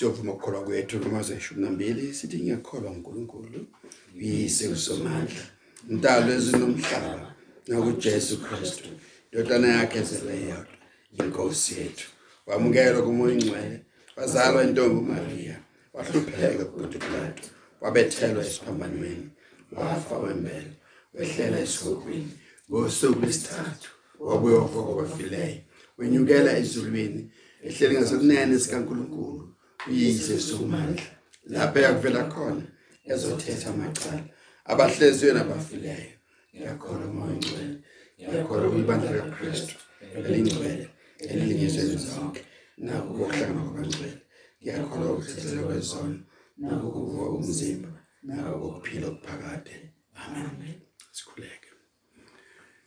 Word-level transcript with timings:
siyovuma 0.00 0.32
ukukholwa 0.32 0.64
kwethu 0.64 0.98
noma 0.98 1.22
zeshumi 1.22 1.62
nambili 1.62 2.14
sithi 2.14 2.38
ngiyakholwa 2.38 2.90
uNkulunkulu 2.90 3.60
uyise 4.16 4.68
usomandla 4.68 5.44
intalo 5.90 6.32
ezinomhlaba 6.38 7.34
nakuJesu 7.68 8.34
Kristu 8.44 8.88
indodana 9.32 9.68
yakhe 9.76 9.98
ezeleyo 9.98 10.60
inkosi 11.18 11.74
yethu. 11.80 12.08
Wamukelwa 12.46 13.02
kumoya 13.02 13.34
ingcwele 13.34 13.78
wazalwa 14.16 14.64
intombi 14.64 14.98
uMaria 15.00 15.56
wahlupheka 15.94 16.64
kuButi 16.64 16.98
Pilato 16.98 17.48
wabethelwa 17.80 18.46
esiphambanweni 18.46 19.28
wafa 19.76 20.18
wembele 20.18 20.72
wehlela 21.14 21.60
esihogweni 21.60 22.32
ngosuku 22.70 23.20
lwesithathu 23.20 23.90
wabuya 24.20 24.58
wavuka 24.58 24.92
kwabafileyo 24.92 25.60
wenyukela 25.98 26.58
ezulwini 26.58 27.22
ehleli 27.66 27.94
ngasokunene 27.96 28.58
sikaNkulunkulu 28.58 29.49
uyise 29.88 30.40
somandla 30.40 31.02
lapho 31.52 31.78
yakuvela 31.78 32.24
khona 32.32 32.64
ezothetha 33.12 33.70
amacala. 33.70 34.24
Abahleziyo 34.70 35.34
nabafileyo. 35.34 36.12
Ngiyakholwa 36.54 37.06
umoya 37.10 37.32
ongcwele 37.34 37.74
ngiyakholwa 38.18 38.70
kwibandla 38.72 39.10
likaKristu 39.12 39.74
elingcwele 40.28 40.84
elilingizweni 41.30 41.96
zonke. 41.96 42.42
Nakho 42.84 43.08
kokuhlangana 43.16 43.62
kwabangcwele 43.64 44.18
ngiyakholwa 44.60 45.12
ukuthethelwa 45.12 45.64
kwezono. 45.68 46.18
Nakho 46.58 46.86
kuvuka 46.94 47.30
umzimba 47.36 47.90
nakho 48.22 48.58
kokuphila 48.62 49.06
okuphakade. 49.08 49.74
Amen. 50.22 50.80
Sikhuleke. 51.16 51.70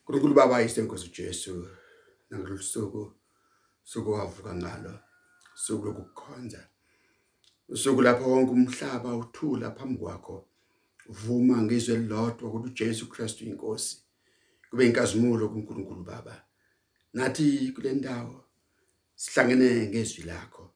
Nkulunkulu 0.01 0.33
baba 0.33 0.61
isenkosi 0.61 1.05
ujesu 1.09 1.67
nangalolu 2.29 2.63
suku 2.63 3.13
suku 3.83 4.11
wavuka 4.11 4.55
ngalo 4.55 4.93
suku 5.55 5.85
lokukhonza 5.85 6.61
usuku 7.73 8.01
lapho 8.01 8.29
wonke 8.29 8.51
umhlaba 8.51 9.15
uthula 9.15 9.71
phambi 9.71 9.99
kwakho. 9.99 10.45
Vuma 11.09 11.61
ngizwe 11.61 11.97
lodwa 11.97 12.49
ukuthi 12.49 12.67
uJesu 12.69 13.09
Kristu 13.09 13.45
inkosi 13.45 13.97
kube 14.69 14.85
inkazimulo 14.85 15.49
kuNkulunkulu 15.49 16.03
Baba. 16.03 16.45
Nathi 17.13 17.71
kule 17.75 17.93
ndawo 17.93 18.45
sihlangene 19.15 19.87
ngezwi 19.87 20.23
lakho. 20.23 20.73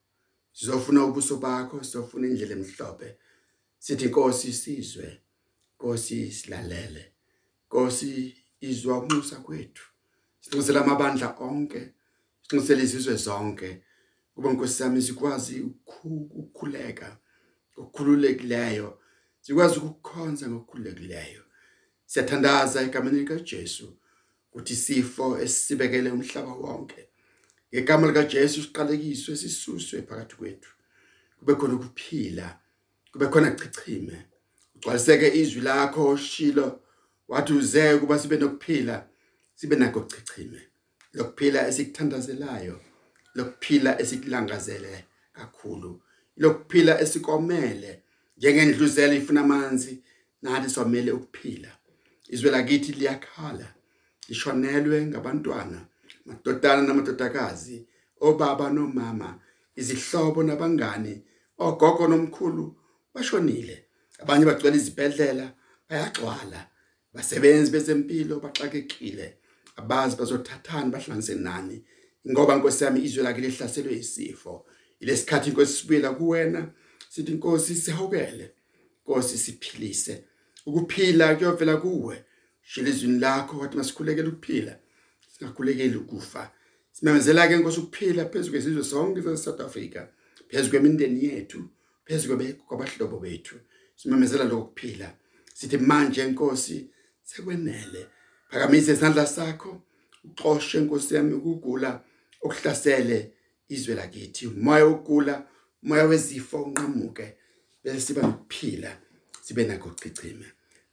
Sizofuna 0.52 1.04
ubuso 1.04 1.36
bakho 1.36 1.84
sizofuna 1.84 2.26
indlela 2.26 2.52
emhlophe. 2.52 3.16
Sithi 3.78 4.04
inkosi 4.04 4.52
sizwe. 4.52 5.20
Inkosi 5.72 6.32
silalele. 6.32 7.12
Inkosi 7.64 8.36
izwa 8.60 8.98
ukunxusa 8.98 9.36
kwethu. 9.36 9.84
Siqnisela 10.40 10.84
amabandla 10.84 11.36
onke. 11.38 11.94
Siqinisele 12.42 12.82
izizwe 12.82 13.14
zonke. 13.14 13.82
Kuba 14.38 14.50
inkosi 14.50 14.82
yami 14.82 15.02
sikwazi 15.02 15.60
ukukhuleka 15.60 17.16
ukukhululekileyo 17.76 18.98
sikwazi 19.40 19.78
ukukhonza 19.78 20.48
ngokukhululekileyo. 20.48 21.42
Siyathandaza 22.06 22.82
egameni 22.82 23.18
likaJesu 23.18 23.98
ukuthi 24.50 24.72
isifo 24.72 25.38
esibekele 25.40 26.10
umhlaba 26.10 26.52
wonke 26.52 27.08
ngegama 27.74 28.06
lika 28.06 28.22
Jesu 28.22 28.62
siqalekiswe 28.62 29.36
sisuswe 29.36 30.02
phakathi 30.02 30.36
kwethu. 30.36 30.70
Kube 31.38 31.54
khona 31.54 31.74
ukuphila 31.74 32.58
kube 33.12 33.26
khona 33.26 33.50
chichime. 33.50 34.26
Ugcwaliseke 34.74 35.38
izwi 35.40 35.60
lakho 35.60 36.16
shilo 36.16 36.80
wathi 37.28 37.52
uze 37.52 37.98
kuba 37.98 38.18
sibe 38.18 38.36
nokuphila 38.36 39.08
sibe 39.54 39.76
nakho 39.76 40.00
chichime. 40.00 40.60
Lokuphila 41.12 41.68
esikuthandazelayo. 41.68 42.87
Lokuphila 43.34 44.00
esikulangazele 44.00 45.04
kakhulu 45.32 46.00
lokuphila 46.36 47.00
esikomele 47.00 48.02
njengendluzela 48.36 49.14
ifuna 49.14 49.40
amanzi 49.40 50.02
nathi 50.42 50.70
somele 50.70 51.12
ukuphila. 51.12 51.68
Izwe 52.28 52.50
lakithi 52.50 52.92
liyakhala 52.92 53.74
lishonelwe 54.28 55.06
ngabantwana 55.06 55.86
madodana 56.26 56.82
namadodakazi 56.82 57.86
obaba 58.20 58.70
nomama 58.70 59.40
izihlobo 59.76 60.42
nabangani 60.42 61.22
ogogo 61.58 62.08
nomkhulu 62.08 62.76
bashonile. 63.14 63.84
Abanye 64.22 64.44
bagcwele 64.44 64.76
izibhedlela 64.76 65.46
bayagcwala. 65.88 66.60
Basebenzi 67.14 67.70
bezempilo 67.70 68.40
baxakekile. 68.40 69.36
Abazi 69.76 70.16
bazothathana 70.16 70.90
bahlanganise 70.90 71.34
nani. 71.34 71.84
Ngoba 72.30 72.54
inkosi 72.56 72.84
yami 72.84 73.00
izwe 73.04 73.22
lakhe 73.22 73.40
lihlaselwe 73.40 73.94
isifo 73.98 74.66
ilesikhathi 75.00 75.50
inkosi 75.50 75.72
sibuyela 75.72 76.10
kuwena 76.10 76.70
sithi 77.08 77.32
inkosi 77.32 77.74
sihawukele 77.74 78.52
inkosi 79.06 79.38
siphilise. 79.38 80.24
Ukuphila 80.66 81.36
kuyovela 81.36 81.76
kuwe. 81.76 82.24
Shila 82.62 82.88
izwini 82.88 83.18
lakho 83.18 83.58
wathi 83.58 83.76
masikhulekele 83.76 84.28
ukuphila 84.28 84.78
singakhulekeli 85.32 85.96
ukufa. 85.96 86.50
Simemezela 86.92 87.48
ke 87.48 87.54
inkosi 87.54 87.80
ukuphila 87.80 88.24
phezulu 88.24 88.50
kwezizwe 88.52 88.82
zonke 88.82 89.20
zase-South 89.20 89.60
Africa 89.60 90.00
phezulu 90.48 90.70
kwemindeni 90.70 91.24
yethu 91.24 91.68
phezulu 92.04 92.54
kwabahlobo 92.54 93.18
bethu. 93.18 93.56
Simemezela 93.96 94.44
lokuphila 94.44 95.14
sithi 95.54 95.78
manje 95.78 96.24
inkosi 96.24 96.90
sekwenele. 97.22 98.06
Phakamise 98.50 98.92
isandla 98.92 99.26
sakho 99.26 99.82
uxoshe 100.24 100.78
inkosi 100.78 101.14
yami 101.14 101.34
ukugula 101.34 102.04
okuhlasele 102.42 103.32
izwe 103.68 103.94
lakithi. 103.94 104.46
Umoya 104.46 104.84
wokugula 104.84 105.46
umoya 105.82 106.04
wezifo 106.04 106.62
unqamuke 106.62 107.36
bese 107.84 108.00
siba 108.00 108.22
nokuphila 108.22 108.90
sibe 109.42 109.64
nakho 109.64 109.88
ukuchichima 109.88 110.44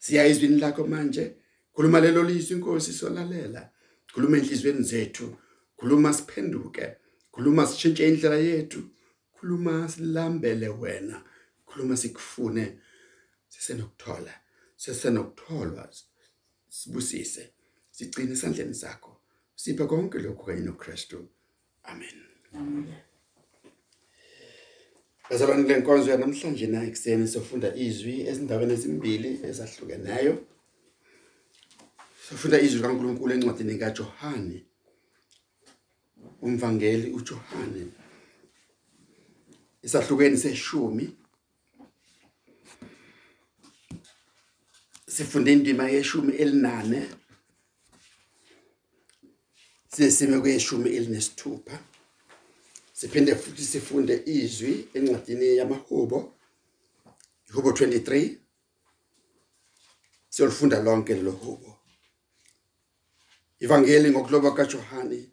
siya 0.06 0.28
izwini 0.28 0.60
lakho 0.60 0.88
manje. 0.88 1.36
Khuluma 1.74 2.00
lelo 2.00 2.24
lizwi 2.24 2.56
inkosi 2.58 2.94
solalela. 2.94 3.70
Khuluma 4.14 4.38
enhlizweni 4.38 4.84
zethu. 4.84 5.38
Khuluma 5.78 6.14
siphenduke. 6.14 6.86
Khuluma 7.32 7.68
sitshintshe 7.68 8.08
indlela 8.08 8.38
yethu. 8.38 8.82
Khuluma 9.36 9.90
silambele 9.90 10.70
wena. 10.70 11.24
Khuluma 11.66 11.98
sikufune. 11.98 12.66
Sisenokuthola 13.50 14.34
sisenokutholwa. 14.78 15.90
Sibusise. 16.70 17.50
Sigcine 17.96 18.34
esandleni 18.36 18.76
sakho 18.84 19.12
siphe 19.62 19.86
konke 19.90 20.18
lokho 20.20 20.44
kanye 20.46 20.62
noKristu 20.68 21.18
amen 21.92 22.18
amen 22.54 22.88
Bazalwane 25.30 25.64
kule 25.64 25.80
nkonzo 25.80 26.12
yanamhlanje 26.12 26.68
na 26.68 26.84
ekseni 26.84 27.28
sofunda 27.28 27.70
izwi 27.76 28.16
ezindaweni 28.30 28.74
ezimbili 28.74 29.32
ezahlukeneyo. 29.50 30.34
Sofunda 32.28 32.58
izwi 32.66 32.82
kaNkuluNkulu 32.82 33.34
encwadini 33.34 33.80
kaJohane. 33.82 34.58
Umvangeli 36.46 37.08
uJohane. 37.18 37.84
Isahlukeni 39.86 40.38
seshumi. 40.38 41.06
Sifunda 45.08 45.52
indima 45.52 45.90
yeshumi 45.90 46.34
elinane. 46.44 47.02
Sesime 49.96 50.40
kweshumi 50.40 50.90
elinesithupha. 50.90 51.80
siphinde 52.94 53.36
futhi 53.36 53.64
sifunde 53.64 54.24
izwi 54.26 54.88
encwadini 54.94 55.58
yamahubo 55.58 56.38
ihubo 57.50 57.70
23 57.70 58.38
siyolifunda 60.30 60.80
lonke 60.84 61.14
lelo 61.14 61.32
hubo. 61.32 61.80
Ivangeli 63.60 64.12
ngokuloba 64.12 64.52
kaJohane 64.52 65.30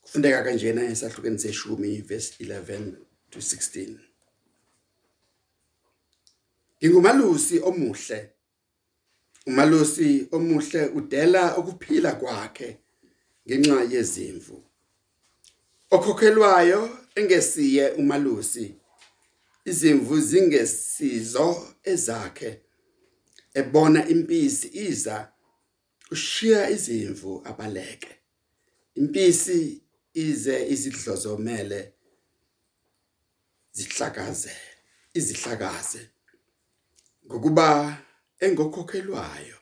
kufundeka 0.00 0.42
kanjena 0.42 0.82
esahlukeni 0.82 1.38
seshumi 1.38 2.00
verse 2.00 2.44
11 2.44 2.92
to 3.30 3.38
16 3.38 3.98
Ngingumalusi 6.78 7.60
omuhle. 7.60 8.30
Umalusi 9.46 10.28
omuhle 10.32 10.86
udela 10.86 11.56
ukuphila 11.58 12.12
kwakhe. 12.12 12.78
Ngenxa 13.48 13.82
yezimvu. 13.92 14.64
Okhokhelwayo 15.90 16.98
engesiye 17.14 17.90
umalusi 17.90 18.74
izimvu 19.64 20.20
zingesizo 20.20 21.74
ezakhe. 21.84 22.50
Ebona 23.54 24.08
impisi 24.08 24.68
iza 24.88 25.32
ushiya 26.10 26.70
izimvu 26.70 27.42
abaleke. 27.44 28.12
Impisi 28.94 29.82
ize 30.14 30.68
izidlozomele 30.68 31.92
zihlakaze 33.72 34.56
izihlakaze. 35.14 36.02
Ngokuba 37.26 37.68
engokhokhelwayo 38.40 39.58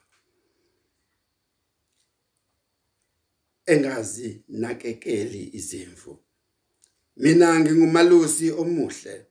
engazi 3.67 4.45
nakekeli 4.49 5.51
izimvu. 5.59 6.25
Mina 7.17 7.61
ngingumalusi 7.61 8.51
omuhle. 8.51 9.27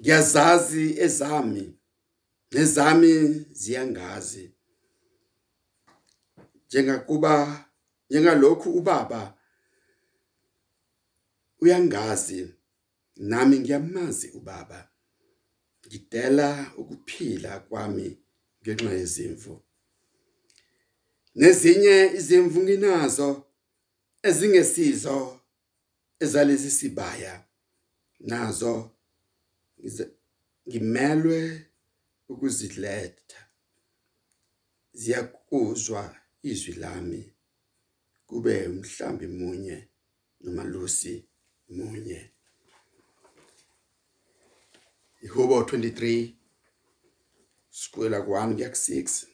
Ngiyazazi 0.00 1.00
ezami 1.04 1.78
nezami 2.52 3.12
ziyangazi. 3.50 4.54
Njengakuba 6.66 7.64
njengalokhu 8.10 8.70
ubaba 8.70 9.38
uyangazi. 11.60 12.54
Nami 13.16 13.58
ngiyamazi 13.58 14.30
ubaba. 14.30 14.88
Ngidela 15.86 16.72
ukuphila 16.76 17.60
kwami 17.60 18.18
ngenxa 18.62 18.92
yezimvu. 18.92 19.54
Nezinye 21.34 21.96
izimvu 22.18 22.58
nginazo 22.62 23.28
ezingesizo 24.28 25.40
ezalesi 26.24 26.70
sibaya 26.70 27.34
nazo 28.20 28.74
ngimelwe 30.68 31.40
ukuziletha 32.32 33.40
ziyakuzwa 34.92 36.02
izwi 36.50 36.72
lami 36.82 37.22
kube 38.26 38.54
umhlambi 38.68 39.26
munye 39.26 39.88
nomalusi 40.40 41.14
munye. 41.68 42.30
Ihobo 45.22 45.60
23 45.60 46.34
skwela 47.70 48.18
ku1 48.18 48.54
kuya 48.54 48.68
ku6 48.74 49.31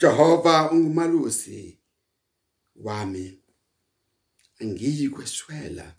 Jehova 0.00 0.70
ungumalusi 0.70 1.78
wami. 2.76 3.40
Angiyi 4.60 5.08
kweswela. 5.08 5.94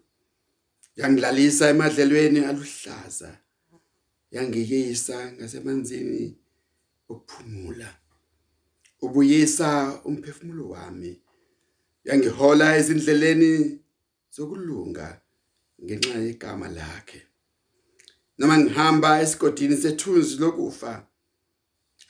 Yangilalisa 0.96 1.70
emadlelweni 1.70 2.40
aluhlaza. 2.40 3.38
Yangiyisa 4.32 5.32
ngasemanzini 5.32 6.38
okuphumula. 7.10 7.98
Ubuyisa 9.02 10.02
umphefumulo 10.06 10.70
wami. 10.70 11.22
Yangihola 12.04 12.78
ezindleleni 12.78 13.80
zokulunga 14.32 15.22
ngenxa 15.84 16.20
yegama 16.20 16.68
lakhe. 16.68 17.22
Noma 18.38 18.58
ngihamba 18.58 19.22
esigodini 19.22 19.78
sethunzi 19.78 20.36
lokufa 20.42 21.08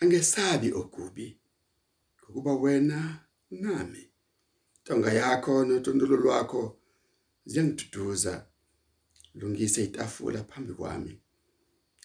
angesabi 0.02 0.74
okubi. 0.74 1.28
Ngokuba 2.36 2.54
wena 2.56 3.28
nami 3.52 4.10
tonga 4.84 5.14
yakho 5.14 5.66
notondolo 5.66 6.18
lwakho 6.18 6.78
ziyangiduduza 7.46 8.46
lungise 9.36 9.84
itafula 9.84 10.44
phambi 10.44 10.74
kwami. 10.74 11.22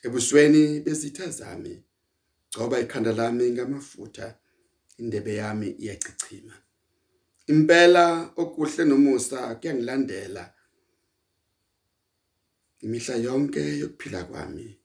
Ebusweni 0.02 0.80
bezitha 0.80 1.30
zami. 1.30 1.82
Gcoba 2.50 2.80
ikhanda 2.80 3.12
lami 3.12 3.50
ngamafutha. 3.50 4.38
Indebe 4.98 5.34
yami 5.34 5.68
iyachichima 5.82 6.54
impela 7.46 8.32
okuhle 8.36 8.84
nomusa 8.84 9.54
kuyangilandela. 9.54 10.54
Imihla 12.80 13.14
yonke 13.16 13.78
yokuphila 13.78 14.24
kwami 14.24 14.78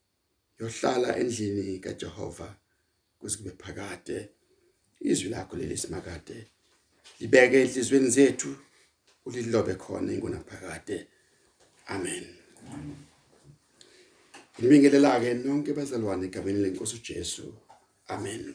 yohlala 0.59 1.17
endlini 1.17 1.79
kaJehova 1.79 2.57
kuze 3.19 3.37
kube 3.37 3.51
phakade. 3.61 4.35
Izwi 4.99 5.29
lakho 5.29 5.55
lelisimakade 5.57 6.47
libeke 7.19 7.61
enhlizweni 7.61 8.09
zethu 8.09 8.55
ulilobe 9.25 9.73
khona 9.75 10.11
ingunaphakade. 10.13 11.07
Amen. 11.87 12.25
Ngibingelela 14.59 15.19
ke 15.21 15.33
nonke 15.33 15.73
bazalwane 15.73 16.25
egameni 16.25 16.59
lenkosi 16.63 16.95
uJesu. 16.95 17.45
Amen. 18.07 18.53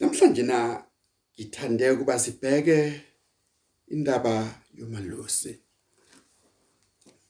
Namhlanje 0.00 0.42
na 0.42 0.58
ngithande 1.34 1.90
ukuba 1.90 2.18
sibheke 2.18 2.78
indaba 3.94 4.34
yomalusi. 4.78 5.52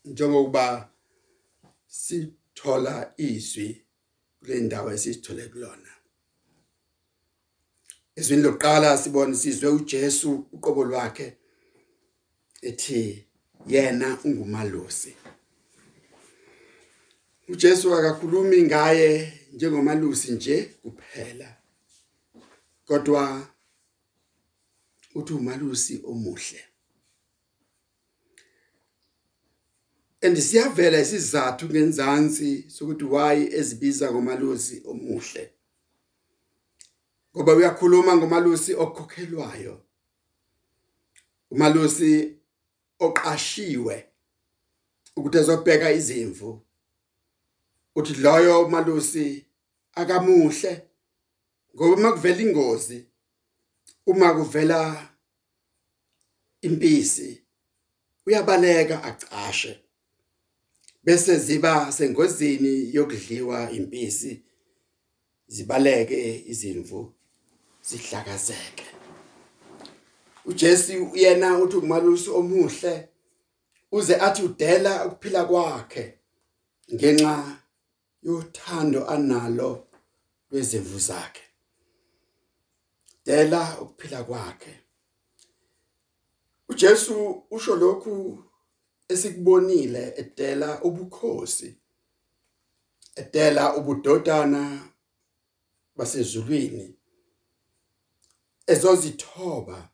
Njengokuba 0.04 0.90
sithola 1.86 3.14
izwi 3.16 3.68
kule 4.38 4.60
ndawo 4.60 4.92
esithole 4.92 5.48
kulona 5.48 5.91
Izwini 8.16 8.42
lokuqala 8.42 8.98
sibona 8.98 9.34
sizwe 9.34 9.68
uJesu 9.68 10.30
uqobo 10.52 10.84
lwakhe 10.84 11.26
ethi 12.68 13.26
yena 13.72 14.08
ungumalusi. 14.24 15.12
uJesu 17.52 17.94
akakhulumi 17.94 18.62
ngaye 18.62 19.32
njengomalusi 19.52 20.32
nje 20.32 20.56
kuphela 20.82 21.56
kodwa 22.86 23.46
uthi 25.14 25.32
umalusi 25.32 26.02
omuhle. 26.04 26.60
Andisiyavela 30.24 31.00
isizathu 31.00 31.66
ngenzansi 31.66 32.50
sokuthi 32.74 33.04
why 33.04 33.36
ezibiza 33.58 34.06
ngomalusi 34.10 34.82
omuhle. 34.90 35.44
Ngoba 37.34 37.54
uyakhuluma 37.54 38.16
ngomalusi 38.16 38.74
okhokhelwayo. 38.74 39.74
Umalusi 41.50 42.36
oqashiwe 42.98 43.96
ukuthi 45.16 45.38
ezobheka 45.38 45.88
izimvu. 45.98 46.50
Uthi 47.96 48.14
loyo 48.24 48.64
umalusi 48.66 49.46
akamuhle 50.00 50.72
ngoba 51.74 51.96
makuvela 52.02 52.40
ingozi 52.42 52.98
uma 54.06 54.34
kuvela 54.34 54.80
impisi 56.62 57.42
uyabaleka 58.26 59.02
acashe. 59.02 59.80
Bese 61.04 61.36
ziba 61.38 61.92
sengozini 61.92 62.94
yokudliwa 62.94 63.70
impisi 63.70 64.42
zibaleke 65.46 66.44
izimvu. 66.46 67.14
Sihlakazeke. 67.82 68.86
uJesu 70.44 70.92
yena 71.14 71.58
uthi 71.58 71.76
umalusi 71.76 72.30
omuhle 72.30 73.08
uze 73.92 74.14
athi 74.26 74.42
udela 74.42 75.06
ukuphila 75.06 75.44
kwakhe 75.44 76.04
ngenxa 76.94 77.34
yothando 78.22 79.00
analo 79.14 79.70
lwezimvu 80.50 80.98
zakhe. 80.98 81.42
Dela 83.26 83.80
ukuphila 83.80 84.24
kwakhe. 84.24 84.74
uJesu 86.68 87.44
usho 87.50 87.76
lokhu 87.76 88.44
esikubonile 89.08 90.14
edela 90.16 90.82
ubukhosi 90.82 91.76
edela 93.16 93.76
ubudodana 93.76 94.88
basezulwini. 95.96 96.84
Ezozithoba. 98.66 99.88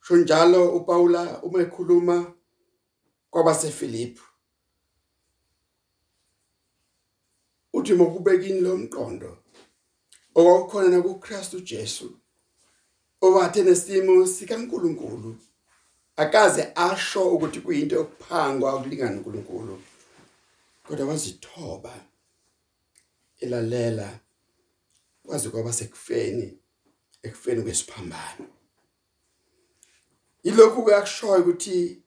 Sho 0.00 0.16
njalo 0.16 0.76
uPaula 0.76 1.42
uma 1.42 1.60
ekhuluma 1.60 2.34
kwabaseFilipi 3.30 4.22
uthi 7.72 7.94
mokubekini 7.94 8.60
lomqondo 8.60 9.38
okwakukhona 10.34 10.88
na 10.88 11.02
kuKristu 11.02 11.60
Jesu 11.60 12.08
owathi 13.20 13.62
nesimo 13.62 14.26
sikaNkuluNkulu 14.26 15.36
akaze 16.16 16.72
asho 16.74 17.22
ukuthi 17.34 17.60
kuyinto 17.60 17.94
yokuphangwa 17.96 18.76
ukulingana 18.76 19.16
uNkulunkulu 19.16 19.82
kodwa 20.86 21.06
wazithoba 21.06 21.94
elalela 23.40 24.20
kwaze 25.26 25.50
kwaba 25.50 25.72
sekufeni. 25.72 26.58
Ekufeni 27.24 27.62
kwesiphambano. 27.62 28.46
Ilokhu 30.42 30.82
kuyakushoya 30.82 31.38
ukuthi 31.38 32.02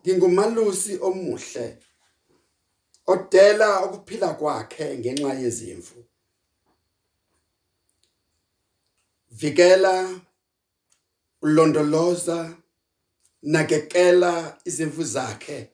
ngingumalusi 0.00 0.98
omuhle 1.08 1.78
odela 3.06 3.68
ukuphila 3.84 4.34
kwakhe 4.34 4.98
ngenxa 4.98 5.34
yezimvu. 5.34 6.04
Vikela 9.30 10.20
ulondoloza 11.42 12.56
nakekela 13.42 14.58
izimvu 14.64 15.04
zakhe 15.04 15.70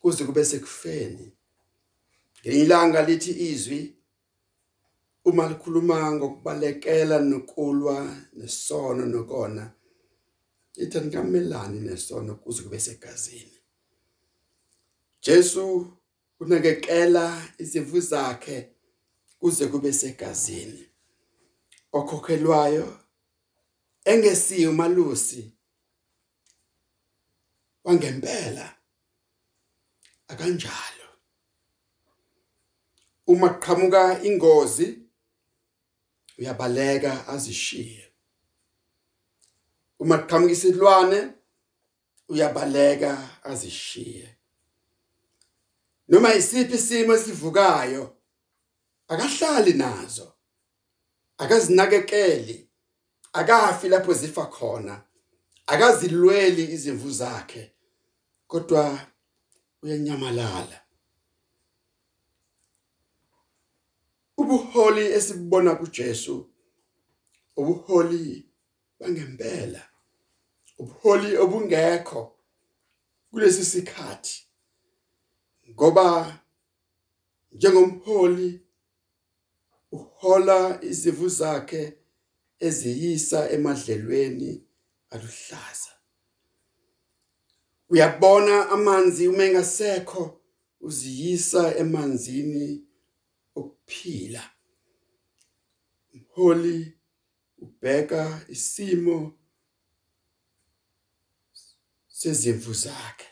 kuze 0.00 0.24
kube 0.24 0.44
sekufeni. 0.44 1.32
Ngelanga 2.46 3.02
lithi 3.02 3.32
izwi 3.50 3.95
uma 5.26 5.48
likhuluma 5.48 6.12
ngokubalekela 6.12 7.18
nokulwa 7.20 8.16
nesono 8.32 9.06
nokona 9.06 9.72
ithi 10.76 11.00
nikamelani 11.00 11.80
nesono 11.80 12.34
kuze 12.34 12.62
kube 12.62 12.80
segazini. 12.80 13.58
Jesu 15.22 15.92
unakekela 16.40 17.48
izimvu 17.58 18.00
zakhe 18.00 18.70
kuze 19.38 19.66
kube 19.66 19.92
segazini. 19.92 20.88
Okhokhelwayo 21.92 22.98
engesiyo 24.04 24.70
umalusi 24.70 25.52
wangempela 27.84 28.76
akanjalo. 30.28 31.08
Uma 33.26 33.48
qhamuka 33.48 34.22
ingozi 34.22 35.05
uyabaleka 36.38 37.28
azishiye. 37.28 38.12
Uma 39.98 40.18
qhamuka 40.18 40.52
isilwane 40.52 41.32
uyabaleka 42.28 43.28
azishiye. 43.42 44.36
Noma 46.08 46.34
isiphi 46.34 46.74
isimo 46.74 47.14
esivukayo 47.14 48.16
akahlali 49.08 49.72
nazo 49.72 50.32
akazinakekeli 51.38 52.68
akafi 53.32 53.88
lapho 53.88 54.12
zifa 54.14 54.46
khona 54.46 55.02
akazilweli 55.66 56.64
izimvu 56.72 57.10
zakhe 57.10 57.72
kodwa 58.46 59.06
uyanyamalala. 59.82 60.85
Ubuholi 64.46 65.06
esibona 65.06 65.74
kuJesu 65.74 66.50
ubuholi 67.56 68.48
bangempela 69.00 69.82
ubuholi 70.78 71.36
obungekho 71.36 72.36
kulesi 73.30 73.64
sikhathi. 73.64 74.46
Ngoba 75.70 76.38
njengomholi 77.52 78.60
uhola 79.92 80.78
izivu 80.82 81.28
zakhe 81.28 81.98
eziyisa 82.58 83.50
emadlelweni 83.50 84.64
aluhlaza. 85.10 85.92
Uyabona 87.90 88.68
amanzi 88.70 89.28
uma 89.28 89.44
engasekho 89.44 90.40
uziyisa 90.80 91.76
emanzini 91.76 92.85
okuphila 93.56 94.42
umholi 96.14 96.98
ubheka 97.58 98.40
isimo 98.48 99.18
sezimvu 102.08 102.72
zakhe. 102.72 103.26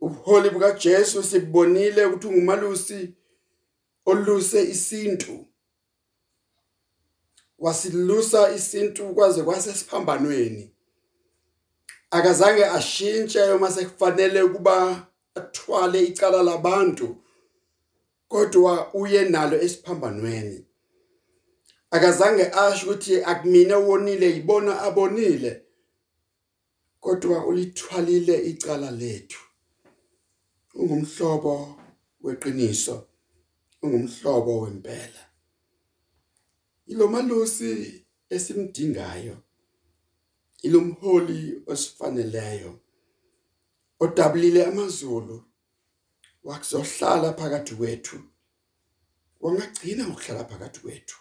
Ubuholi 0.00 0.50
bukaJesu 0.50 1.22
sibonile 1.22 2.04
ukuthi 2.04 2.26
ungumalusi 2.26 3.14
oluse 4.06 4.62
isintu. 4.62 5.46
Wasilusa 7.58 8.52
isintu 8.54 9.14
kwaze 9.14 9.42
kwasesiphambanweni 9.42 10.74
akazange 12.10 12.64
ashintshe 12.64 13.52
uma 13.52 13.70
sekufanele 13.70 14.48
kuba 14.48 15.06
athwale 15.34 16.04
icala 16.04 16.42
labantu. 16.42 17.19
Kodwa 18.30 18.94
uye 18.94 19.20
nalo 19.32 19.56
esiphambanweni. 19.64 20.58
Akazange 21.90 22.44
asho 22.62 22.86
ukuthi 22.86 23.14
akumina 23.30 23.76
wonile 23.78 24.26
yibona 24.34 24.72
abonile 24.86 25.52
kodwa 27.00 27.46
ulithwalile 27.46 28.36
icala 28.50 28.90
lethu. 28.90 29.40
Ungumhlobo 30.74 31.54
weqiniso 32.24 32.96
ungumhlobo 33.82 34.60
wempela. 34.60 35.22
Ilomalusi 36.86 37.70
esimdingayo 38.30 39.36
ilomholi 40.62 41.62
osifaneleyo 41.66 42.80
odabulile 44.00 44.64
amazulu 44.64 45.49
wakuzohlala 46.44 47.32
phakathi 47.32 47.74
kwethu. 47.74 48.20
Wangagcina 49.40 50.08
ukuhlala 50.08 50.44
phakathi 50.44 50.80
kwethu. 50.80 51.18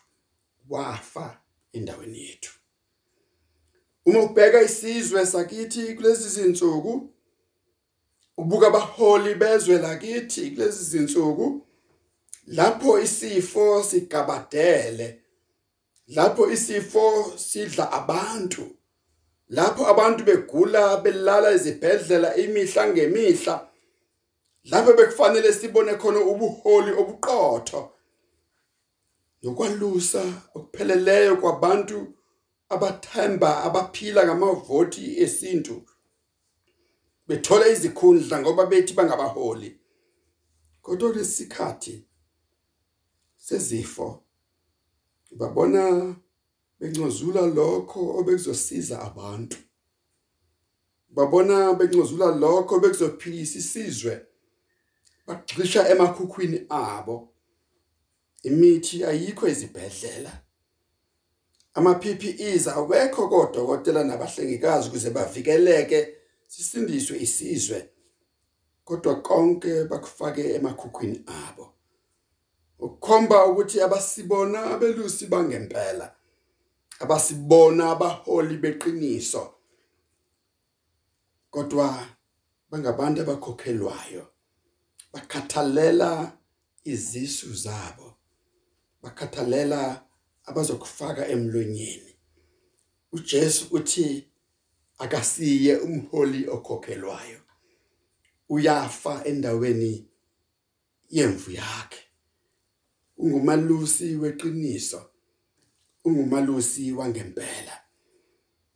Wafa 0.69 1.41
endaweni 1.73 2.19
yethu. 2.27 2.53
Uma 4.05 4.23
ubheka 4.23 4.61
isizwe 4.61 5.25
sakithi 5.25 5.93
kulezi 5.95 6.29
zinsuku 6.29 7.09
ubuka 8.37 8.67
abaholi 8.67 9.35
bezwe 9.35 9.77
lakithi 9.77 10.51
kulezi 10.51 10.83
zinsuku 10.83 11.67
lapho 12.47 12.99
isifo 12.99 13.83
sigabadele 13.83 15.21
lapho 16.07 16.51
isifo 16.51 17.33
sidla 17.37 17.91
abantu 17.91 18.75
lapho 19.49 19.87
abantu 19.87 20.23
begula 20.23 20.97
belala 20.97 21.51
ezibhedlela 21.51 22.35
imihla 22.35 22.87
ngemihla 22.87 23.68
lapho 24.63 24.93
bekufanele 24.93 25.53
sibone 25.53 25.95
khona 25.95 26.19
ubuholi 26.19 26.91
obuqotho 26.91 27.91
nokwalusa 29.43 30.23
okupheleleyo 30.55 31.37
kwabantu 31.37 32.13
abathemba 32.69 33.63
abaphila 33.63 34.25
ngamavoti 34.25 35.19
esintu. 35.23 35.85
Bethola 37.27 37.67
izikhundla 37.67 38.41
ngoba 38.41 38.65
bethi 38.65 38.93
bangabaholi. 38.93 39.79
Kodwa 40.81 41.13
lesikhathi 41.13 42.05
sezifo 43.37 44.23
babona 45.31 46.15
bencozula 46.79 47.41
lokho 47.41 48.01
obekuzosiza 48.19 49.01
abantu. 49.01 49.57
Babona 51.09 51.73
bencozula 51.73 52.35
lokho 52.35 52.79
bekuzophilisa 52.79 53.59
isizwe. 53.59 54.25
Bagxisha 55.29 55.89
emakhukhwini 55.89 56.65
abo. 56.69 57.29
Imithi 58.43 59.05
ayikho 59.05 59.47
ezibhedlela. 59.47 60.31
Ama 61.73 61.95
PPEs 61.95 62.67
awekho 62.67 63.27
kodokotela 63.29 64.03
nabahlengikazi 64.03 64.89
ukuze 64.89 65.09
bavikeleke 65.09 66.15
sisindiswe 66.47 67.17
isizwe. 67.19 67.89
Kodwa 68.83 69.21
konke 69.21 69.83
bakufake 69.83 70.53
emakhukhwini 70.53 71.23
abo. 71.27 71.73
Ukukhomba 72.79 73.45
ukuthi 73.45 73.81
abasibona 73.81 74.63
abelusi 74.63 75.25
bangempela. 75.27 76.15
Abasibona 76.99 77.91
abaholi 77.91 78.57
beqiniso. 78.57 79.53
Kodwa 81.51 82.07
bangabantu 82.71 83.21
abakhokhelwayo. 83.21 84.28
Bakhathalela 85.13 86.37
izisu 86.83 87.53
zabo. 87.53 88.17
Bakhathalela 89.01 90.05
abazokufaka 90.45 91.27
emlonyeni. 91.27 92.15
uJesu 93.11 93.67
uthi 93.71 94.27
akasiye 94.97 95.77
umholi 95.77 96.47
okhokhelwayo. 96.49 97.39
Uyafa 98.49 99.23
endaweni 99.25 100.07
yemvu 101.09 101.51
yakhe. 101.51 102.03
Ungumalusi 103.17 104.15
weqiniso 104.15 105.09
ungumalusi 106.05 106.93
wangempela. 106.93 107.81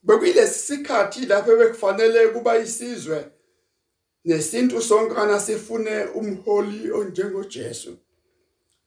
Bekuyilesi 0.04 0.60
sikhathi 0.60 1.26
lapho 1.26 1.56
bekufanele 1.56 2.28
kuba 2.28 2.58
isizwe. 2.58 3.32
Nesintu 4.26 4.82
sonkana 4.82 5.40
sifune 5.40 6.06
umholi 6.06 6.92
onjengoJesu. 6.92 7.98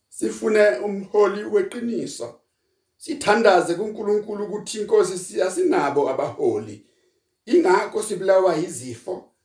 Sifune 0.08 0.68
umholi 0.78 1.44
weqiniso. 1.44 2.40
Sithandaze 2.96 3.74
kuNkulunkulu 3.74 4.44
ukuthi 4.44 4.80
inkosi 4.80 5.18
siyasinabo 5.18 6.10
abaholi. 6.10 6.86
Ingakho 7.46 8.02
sibulawa 8.02 8.56
izifo 8.56 9.36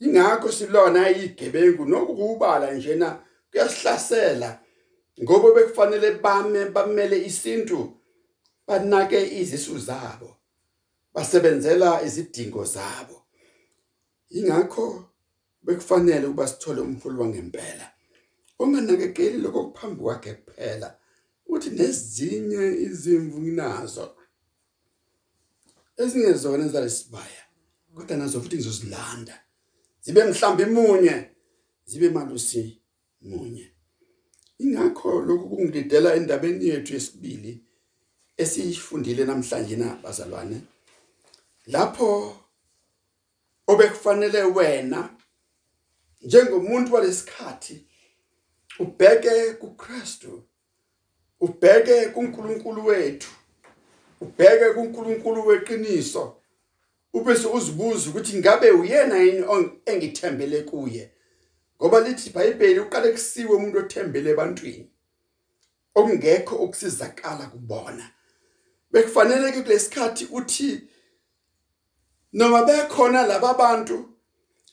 ingakho 0.00 0.52
sibulawa 0.52 0.90
nayigebengu 0.90 1.84
nokubala 1.84 2.72
njena 2.72 3.18
kuyasihlasela. 3.50 4.60
Ngoba 5.22 5.54
bekufanele 5.54 6.10
bame 6.10 6.64
bamele 6.64 7.26
isintu 7.26 7.92
banake 8.66 9.40
izisu 9.40 9.78
zabo. 9.78 10.36
Basebenzela 11.14 12.02
izidingo 12.02 12.64
zabo. 12.64 13.22
Ingakho 14.30 15.05
bekufanele 15.66 16.26
ukuba 16.26 16.48
sithole 16.48 16.80
umholi 16.80 17.18
wangempela. 17.18 17.86
Onganakekeli 18.58 19.38
lokho 19.38 19.64
kuphambi 19.64 20.02
kwakhe 20.02 20.34
kuphela. 20.34 20.98
Uthi 21.46 21.70
nezinye 21.70 22.62
izimvu 22.86 23.40
nginazo 23.40 24.16
ezingezona 25.96 26.64
ezalesibaya 26.66 27.42
kodwa 27.94 28.16
nazo 28.16 28.40
futhi 28.40 28.56
ngizozilanda. 28.56 29.36
Zibe 30.00 30.24
mhlambi 30.24 30.64
munye 30.64 31.30
zibe 31.84 32.10
malusi 32.10 32.82
munye. 33.20 33.72
Ingakho 34.58 35.20
lokhu 35.20 35.48
kungidedela 35.48 36.14
endabeni 36.14 36.68
yethu 36.68 36.94
yesibili 36.94 37.64
esiyifundile 38.36 39.24
namhlanje 39.24 39.76
na 39.76 39.94
bazalwane? 40.02 40.60
Lapho 41.66 42.36
obekufanele 43.66 44.42
wena 44.42 45.15
njengomuntu 46.26 46.94
walesikhathi 46.94 47.86
ubheke 48.78 49.52
kuKristu 49.52 50.42
ubheke 51.40 52.06
kuNkulunkulu 52.06 52.86
wethu 52.86 53.30
ubheke 54.20 54.70
kuNkulunkulu 54.70 55.46
weqiniso 55.46 56.36
ubese 57.12 57.46
uzibuza 57.46 58.10
ukuthi 58.10 58.38
ngabe 58.38 58.70
uyena 58.70 59.16
yini 59.18 59.44
engithembele 59.86 60.62
kuye. 60.62 61.12
Ngoba 61.80 62.00
lithi 62.00 62.28
iBhayibheli 62.30 62.80
uqale 62.80 63.12
kusiwe 63.12 63.56
umuntu 63.56 63.78
othembele 63.78 64.30
ebantwini 64.30 64.90
okungekho 65.94 66.54
okusizakala 66.64 67.46
kubona. 67.46 68.10
Bekufanele 68.92 69.52
kulesikhathi 69.52 70.24
uthi 70.32 70.88
noma 72.32 72.64
bekhona 72.64 73.26
laba 73.26 73.54
bantu 73.54 74.15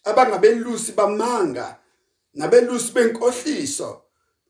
abangabelusi 0.04 0.92
bamanga 0.92 1.80
nabelusi 2.34 2.92
benkohliso 2.92 4.02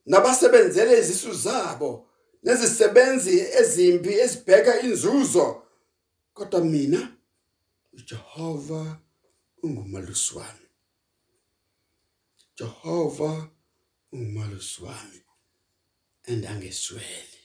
nabasebenzele 0.05 0.99
izisu 0.99 1.33
zabo 1.33 2.09
nezisebenzi 2.43 3.39
ezimbi 3.59 4.11
ezibheka 4.23 4.81
inzuzo. 4.81 5.47
Kodwa 6.33 6.61
mina 6.61 7.01
uJehova 7.93 8.97
ungumalusi 9.63 10.37
wami. 10.37 10.67
Jehova 12.57 13.49
ungumalusi 14.11 14.83
wami 14.83 15.19
andangesweli 16.27 17.41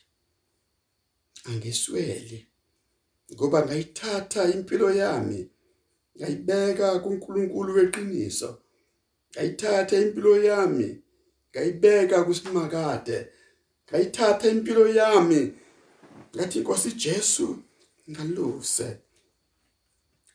angesweli 1.44 2.46
ngoba 3.32 3.66
ngayithatha 3.66 4.44
impilo 4.54 4.90
yami 4.90 5.50
ngayibeka 6.18 6.98
kuNkulunkulu 7.02 7.70
weqiniso 7.78 8.50
ngayithatha 9.32 9.96
impilo 10.04 10.32
yami 10.48 10.88
ngayibeka 11.50 12.24
kusimakade 12.26 13.16
ngayithatha 13.86 14.48
impilo 14.48 14.84
yami 15.00 15.40
ngathi 16.34 16.58
inkosi 16.58 16.90
Jesu 16.92 17.46
ngaluse 18.10 18.88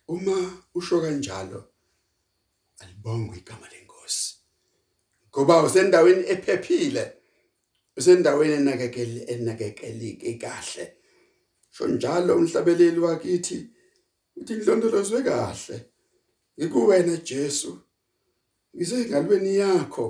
uma 0.07 0.37
usho 0.75 1.01
kanjalo 1.01 1.59
alibongwe 2.81 3.37
igama 3.37 3.67
lenkosi 3.73 4.35
ngoba 5.29 5.63
usendaweni 5.63 6.23
ephephile 6.33 7.23
usendaweni 7.97 8.53
enakekele 8.53 9.21
enakekelike 9.33 10.33
kahle. 10.33 10.93
Sho 11.71 11.87
njalo 11.87 12.35
umhlabeleli 12.35 12.99
wakithi 12.99 13.69
uthi 14.35 14.53
ngilondolozwe 14.55 15.19
kahle. 15.23 15.77
Ngikuwena 16.57 17.17
Jesu. 17.17 17.71
Ngisengalweni 18.75 19.55
yakho 19.55 20.05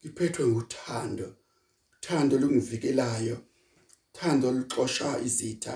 ngiphethwe 0.00 0.44
nguthando. 0.46 1.28
Uthando 1.96 2.34
lungivikelayo 2.38 3.36
uthando 4.18 4.52
luxosha 4.52 5.18
izitha 5.26 5.74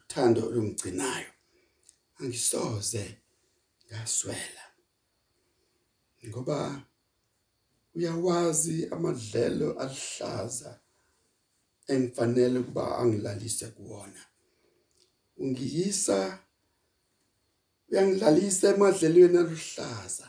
uthando 0.00 0.40
olungigcinayo. 0.48 1.30
Angisoze 2.20 3.04
ngaswela. 3.86 4.64
Ngoba 6.26 6.58
uyawazi 7.94 8.88
amadlelo 8.94 9.68
alihlaza 9.82 10.80
engifanele 11.86 12.60
kuba 12.66 12.98
angilalise 12.98 13.66
kuwona. 13.66 14.22
Ungiyisa 15.36 16.18
uyangidlalisa 17.94 18.66
emadlelweni 18.74 19.38
aluhlaza 19.38 20.28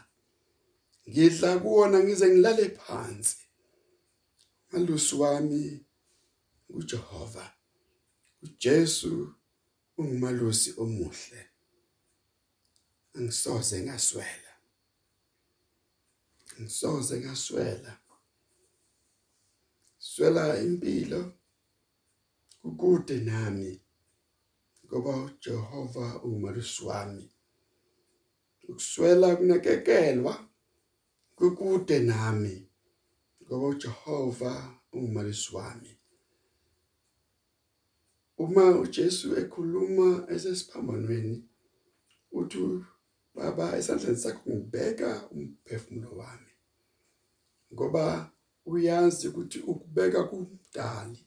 ngidla 1.09 1.49
kuwona 1.61 1.97
ngize 2.03 2.27
ngilale 2.29 2.65
phansi. 2.69 3.37
Malusi 4.71 5.15
wami 5.21 5.85
uJehova 6.69 7.45
uJesu 8.43 9.33
ungumalusi 9.97 10.69
omuhle. 10.83 11.41
Angisoze 13.15 13.77
ngaswela. 13.85 14.53
Ngisoze 16.59 17.15
ngaswela. 17.23 17.93
Swela 19.97 20.43
impilo 20.65 21.21
kukude 22.61 23.17
nami 23.29 23.81
ngoba 24.85 25.11
uJehova 25.25 26.05
ungumalusi 26.23 26.83
wami. 26.83 27.25
Ukuswela 28.69 29.35
kunakekelwa 29.35 30.33
kukude 31.35 31.99
nami 31.99 32.55
ngoba 33.43 33.67
uJehova 33.67 34.51
ungumalisi 34.93 35.55
wami. 35.55 35.91
Uma 38.37 38.65
uJesu 38.79 39.27
ekhuluma 39.41 40.07
esesiphambanweni 40.33 41.35
uthi 42.39 42.59
baba 43.35 43.65
esandleni 43.77 44.17
sakho 44.23 44.49
ngibeka 44.49 45.09
umphefumulo 45.33 46.11
wami. 46.19 46.53
Ngoba 47.73 48.31
uyazi 48.65 49.27
ukuthi 49.27 49.59
ukubeka 49.71 50.19
kumdali 50.29 51.21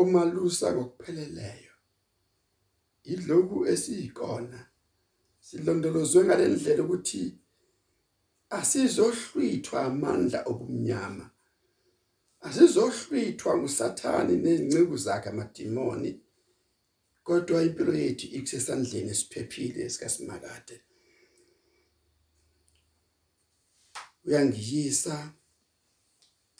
omalusa 0.00 0.66
ngokupheleleyo 0.74 1.74
idloku 3.12 3.56
esiyikona. 3.72 4.60
Silondolozwe 5.46 6.20
ngalendlela 6.24 6.82
ukuthi 6.84 7.22
asizohlwithwa 8.58 9.78
amandla 9.88 10.38
obumnyama 10.50 11.26
asizohlwithwa 12.46 13.52
ngusathani 13.58 14.34
nezingceku 14.44 14.96
zakhe 15.04 15.28
amadimoni 15.32 16.10
kodwa 17.26 17.58
impilo 17.66 17.92
yethu 18.02 18.26
ikusesandleni 18.36 19.10
esiphephile 19.14 19.80
esikasimakade. 19.86 20.76
Uyangiyisa 24.26 25.16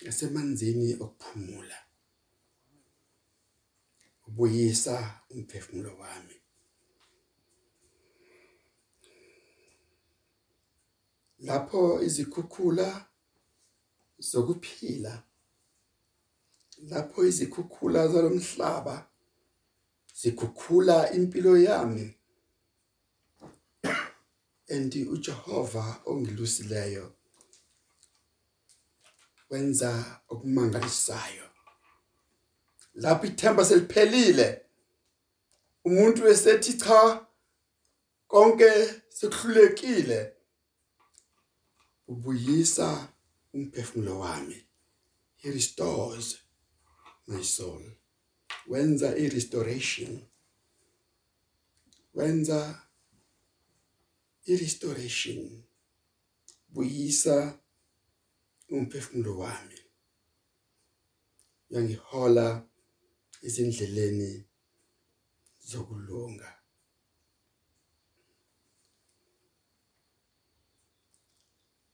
esemanzini 0.08 0.88
okuphumula. 1.04 1.78
Ubuyisa 4.26 4.96
umphefumulo 5.32 5.92
wami. 6.02 6.36
Lapho 11.38 12.02
izikhukhula 12.02 13.06
zokuphila 14.18 15.22
lapho 16.82 17.24
izikhukhula 17.24 18.08
zalomhlaba 18.08 19.06
zikhukhula 20.20 21.12
impilo 21.12 21.58
yami. 21.58 22.14
Endi 24.66 25.04
uJehova 25.04 26.00
ongilusileyo 26.06 27.12
wenza 29.50 30.20
okumangalisayo. 30.28 31.46
Lapho 32.94 33.26
ithemba 33.26 33.64
seliphelile 33.64 34.62
umuntu 35.84 36.28
esethi 36.28 36.72
cha 36.78 37.26
konke 38.28 38.70
sekuhlulekile. 39.08 40.35
Ubuyisa 42.08 43.12
umphefumulo 43.52 44.18
wami. 44.18 44.66
He 45.36 45.50
restores 45.50 46.38
my 47.26 47.42
soul. 47.42 47.82
Wenza 48.66 49.16
i 49.16 49.28
restoration. 49.28 50.22
Wenza 52.14 52.82
i 54.46 54.56
restoration. 54.56 55.62
Buyisa 56.68 57.58
umphefumulo 58.68 59.38
wami. 59.38 59.78
Yangihola 61.70 62.68
izindleleni 63.42 64.44
zokulunga. 65.58 66.55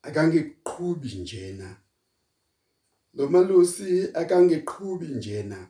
Akangiqhubi 0.02 1.14
njena. 1.22 1.76
Lo 3.14 3.28
malusi 3.28 4.08
akangiqhubi 4.14 5.06
njena. 5.06 5.68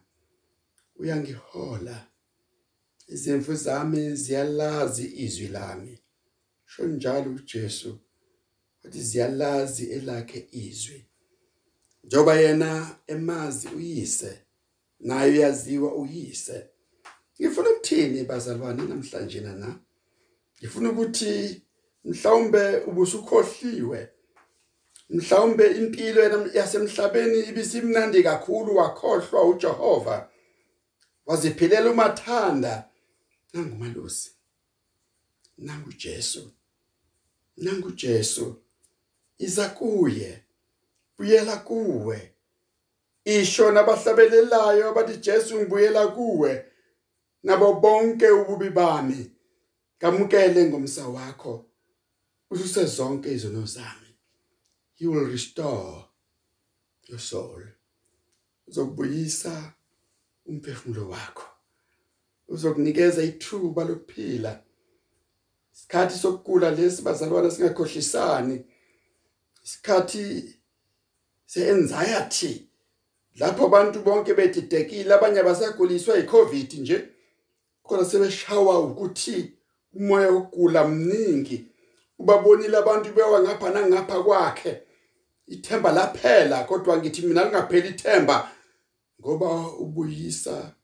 Uyangihola. 0.96 2.06
Izimvu 3.08 3.54
zami 3.54 4.16
ziyalazi 4.16 5.06
izwi 5.24 5.48
lami. 5.48 5.98
Sho 6.66 6.86
njalo 6.86 7.30
uJesu 7.30 7.98
wathi 8.84 9.02
ziyalazi 9.02 9.84
elakhe 9.96 10.48
izwi. 10.52 11.06
Njoba 12.04 12.34
yena 12.34 12.96
emazi 13.06 13.68
uyise 13.68 14.32
naye 15.00 15.30
uyaziwa 15.32 15.94
uyise. 15.94 16.66
Ngifuna 17.40 17.70
ukuthini 17.70 18.24
bazalwane 18.24 18.82
namhlanje 18.82 19.40
na 19.40 19.78
ngifuna 20.58 20.90
ukuthi 20.90 21.62
mhlawumbe 22.04 22.80
ubusukhohliwe. 22.88 24.11
Mhlawumbe 25.10 25.66
impilo 25.66 26.48
yasemhlabeni 26.54 27.40
ibisimnandi 27.40 28.22
kakhulu 28.22 28.76
wakhohlwa 28.76 29.44
uJehova. 29.44 30.28
Waziphilela 31.26 31.90
umathanda. 31.90 32.88
Nangumalusi 33.52 34.30
nangu 35.62 35.92
Jesu. 35.92 36.52
Nangu 37.56 37.90
Jesu. 37.90 38.56
Iza 39.38 39.68
kuye. 39.68 40.42
Buyela 41.18 41.56
kuwe. 41.56 42.32
Isho 43.24 43.72
nabahlabelelayo 43.72 44.88
abathi 44.88 45.16
Jesu 45.16 45.56
ngibuyela 45.56 46.08
kuwe. 46.08 46.64
Nabo 47.42 47.74
bonke 47.74 48.30
ububi 48.30 48.70
bami. 48.70 49.30
Kamukele 49.98 50.64
ngomsa 50.64 51.08
wakho. 51.08 51.66
Ususe 52.50 52.84
zonke 52.84 53.32
izono 53.32 53.66
zami. 53.66 54.01
He 55.02 55.08
will 55.08 55.24
restore 55.24 56.04
your 57.08 57.18
soul. 57.18 57.62
Uzokubuyisa 58.68 59.72
umphefumulo 60.46 61.08
wakho. 61.08 61.44
Uzokunikeza 62.48 63.22
ithuba 63.22 63.84
lokuphila. 63.84 64.62
Isikhathi 65.74 66.18
sokugula 66.18 66.70
lesi 66.70 67.02
bazalwana 67.02 67.50
singakhohlisani. 67.50 68.64
Isikhathi 69.64 70.54
seanxiety. 71.46 72.68
Lapho 73.34 73.66
abantu 73.66 74.02
bonke 74.02 74.34
bedidekile 74.34 75.14
abanye 75.14 75.40
abasaguliswa 75.40 76.18
iCovid 76.18 76.72
nje. 76.80 77.08
Kodwa 77.82 78.04
sebeshawa 78.04 78.80
ukuthi 78.80 79.52
umoya 79.94 80.30
wokugula 80.30 80.88
mningi. 80.88 81.66
Ubabonile 82.18 82.76
abantu 82.76 83.12
bewa 83.12 83.42
ngapha 83.42 83.70
nangapha 83.70 84.22
kwakhe. 84.22 84.81
Ithemba 85.54 85.92
laphela 85.92 86.64
kodwa 86.64 86.98
ngithi 86.98 87.22
mina 87.26 87.44
lingapheli 87.44 87.88
ithemba 87.88 88.36
ngoba 89.20 89.48
ubuyisa 89.82 90.74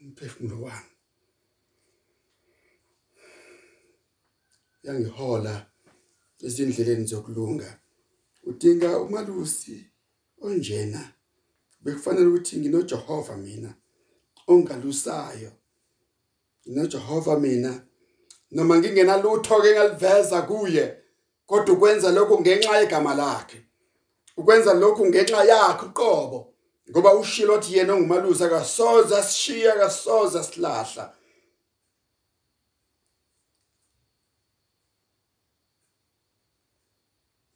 umphefumulo 0.00 0.62
wami. 0.64 0.92
Yangihola 4.82 5.54
ezindleleni 6.46 7.04
zokulunga. 7.10 7.70
Udinga 8.48 8.98
umalusi 8.98 9.76
onjena. 10.42 11.02
Bekufanele 11.82 12.26
ukuthi 12.26 12.56
nginoJehova 12.56 13.36
mina 13.36 13.70
ongalusayo. 14.46 15.52
nginoJehova 16.66 17.38
mina. 17.40 17.72
Noma 18.50 18.78
ngingenalutho 18.78 19.62
ke 19.62 19.70
ngaliveza 19.72 20.42
kuye 20.42 20.84
kodwa 21.46 21.74
ukwenza 21.74 22.12
lokho 22.12 22.40
ngenxa 22.40 22.80
yegama 22.80 23.14
lakhe. 23.14 23.69
Ukwenza 24.40 24.72
lokho 24.74 25.02
ngenxa 25.06 25.44
yakhe 25.50 25.84
uqobo 25.86 26.38
ngoba 26.90 27.10
ushilo 27.20 27.54
othi 27.54 27.76
yena 27.76 27.92
ongumalusi 27.94 28.44
akasoza 28.44 29.22
sishiya 29.22 29.70
akasoza 29.74 30.40
silahla 30.48 31.04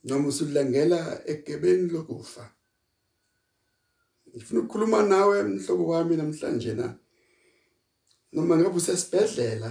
noma 0.04 0.28
usulengela 0.28 1.22
egebeni 1.26 1.88
lokufa. 1.90 2.50
Ngifuna 4.28 4.60
ukukhuluma 4.60 5.02
nawe 5.02 5.42
mhlobo 5.42 5.86
wami 5.86 6.16
namhlanje 6.16 6.74
na. 6.74 6.98
Noma 8.32 8.56
ngabe 8.56 8.76
usesibhedlela 8.76 9.70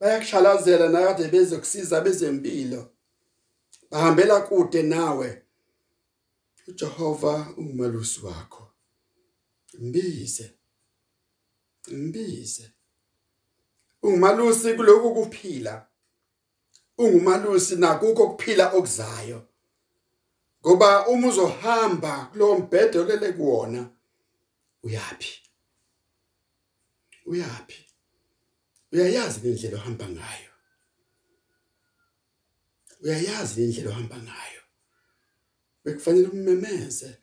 bayakushalazela 0.00 0.88
nakade 0.88 1.28
bezokusiza 1.28 2.00
bezempilo 2.00 2.97
bahambela 3.90 4.40
kude 4.40 4.82
nawe. 4.82 5.42
uJehova 6.68 7.54
ungumalusi 7.56 8.20
wakho. 8.26 8.70
Imbize 9.74 10.54
imbize 11.88 12.72
ungumalusi 14.02 14.74
kuloko 14.74 15.10
kuphila. 15.14 15.86
Ungumalusi 16.98 17.76
nakukho 17.76 18.28
kuphila 18.30 18.72
okuzayo. 18.72 19.48
Ngoba 20.60 21.06
uma 21.06 21.28
uzohamba 21.28 22.24
kulowo 22.32 22.58
mbhede 22.58 22.98
olele 22.98 23.32
kuwona 23.32 23.90
uyapi? 24.82 25.42
Uyapi? 27.26 27.86
Uyayazi 28.92 29.48
indlela 29.48 29.76
ohamba 29.76 30.08
ngayo. 30.08 30.47
Uyayazi 33.02 33.64
indlela 33.64 33.90
ohamba 33.90 34.16
ngayo. 34.16 34.62
Bekufanele 35.84 36.28
umemeze 36.28 37.18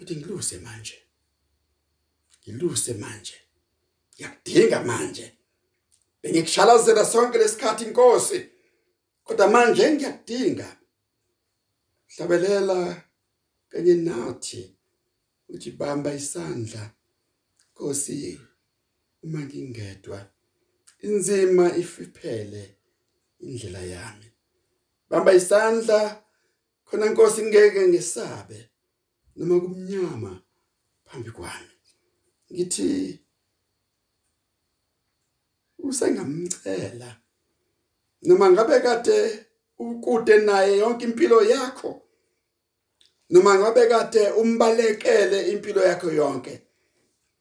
uthi 0.00 0.16
ngiluse 0.16 0.56
manje. 0.58 0.98
Ngiluse 2.42 2.94
manje. 2.94 3.36
Ngiyakudinga 4.14 4.78
manje. 4.84 5.26
Bengikushalazela 6.22 7.04
sonke 7.04 7.38
lesikhathi 7.38 7.84
inkosi 7.84 8.38
kodwa 9.24 9.48
manje 9.48 9.90
ngiyakudinga. 9.90 10.68
Hlabelela 12.12 13.02
kanye 13.70 13.94
nathi 13.94 14.76
uthi 15.48 15.70
bamba 15.70 16.14
isandla 16.14 16.90
Nkosi 17.82 18.40
uma 19.22 19.40
ngingedwa 19.40 20.30
inzima 21.06 21.76
ifiphele 21.76 22.76
indlela 23.40 23.80
yami. 23.80 24.31
Bamba 25.12 25.32
isandla 25.32 26.22
khona 26.84 27.06
Nkosi 27.06 27.42
ngeke 27.42 27.88
ngesabe 27.88 28.70
noma 29.36 29.60
kumnyama 29.60 30.42
phambi 31.04 31.30
kwami. 31.30 31.74
Ngithi 32.52 33.20
usengamcela 35.78 37.16
noma 38.22 38.50
ngabe 38.50 38.80
kade 38.80 39.46
ukude 39.78 40.36
naye 40.36 40.78
yonke 40.78 41.04
impilo 41.04 41.44
yakho 41.44 42.02
noma 43.30 43.58
ngabe 43.58 43.86
kade 43.86 44.30
umbalekele 44.30 45.52
impilo 45.52 45.84
yakho 45.84 46.10
yonke 46.10 46.62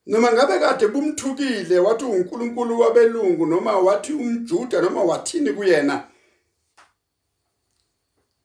noma 0.05 0.33
ngabe 0.33 0.59
kade 0.59 0.87
bumthukile 0.87 1.79
wathi 1.79 2.05
uNkulunkulu 2.05 2.79
wabelungu 2.79 3.45
noma 3.45 3.77
wathi 3.79 4.13
umjuda 4.13 4.81
noma 4.81 5.03
wathini 5.03 5.53
kuyena 5.53 6.07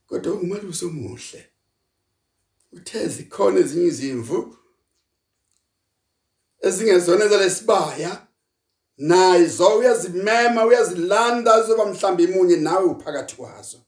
kodwa 0.07 0.33
ungumalusi 0.33 0.85
omuhle 0.85 1.43
uthezi 2.73 3.25
khona 3.25 3.59
ezinye 3.61 3.87
izimvu 3.87 4.39
ezingezona 6.67 7.29
zalesibaya 7.29 8.27
nayizo 8.99 9.79
uyazimema 9.79 10.65
uyazilanda 10.67 11.63
zoba 11.67 11.87
mhlamba 11.87 12.23
imunye 12.23 12.57
nawe 12.57 12.85
uphakathi 12.85 13.37
kwazo. 13.37 13.81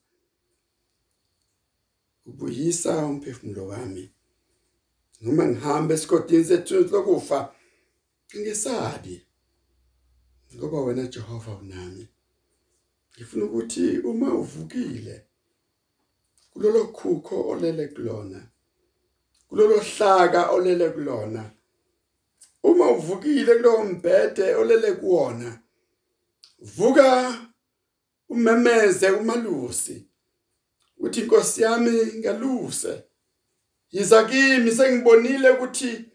Ubuyisa 2.25 3.05
umphefumulo 3.05 3.67
wami. 3.67 4.11
Noma 5.21 5.45
ngihambe 5.45 5.93
esigodini 5.93 6.45
sethu 6.45 6.73
lokufa 6.91 7.53
ngisabi. 8.37 9.25
Ngoba 10.55 10.81
wena 10.81 11.07
Jehova 11.07 11.51
unami. 11.51 12.07
Ngifuna 13.15 13.45
ukuthi 13.45 13.97
uma 13.97 14.33
uvukile 14.33 15.28
kulolo 16.59 16.87
khukho 16.87 17.35
olele 17.51 17.87
kulona 17.87 18.39
kulolo 19.49 19.77
hlaka 19.79 20.51
olele 20.51 20.89
kulona. 20.89 21.51
Uma 22.63 22.91
uvukile 22.91 23.55
kulowo 23.55 23.83
mbhede 23.83 24.55
olele 24.55 24.91
kuwona 24.93 25.59
vuka 26.59 27.39
umemeze 28.29 29.11
umalusi 29.11 30.07
uthi 30.97 31.19
inkosi 31.21 31.61
yami 31.61 31.91
ngaluse 32.19 33.03
yiza 33.91 34.23
kimi 34.23 34.71
sengibonile 34.71 35.49
ukuthi 35.49 36.05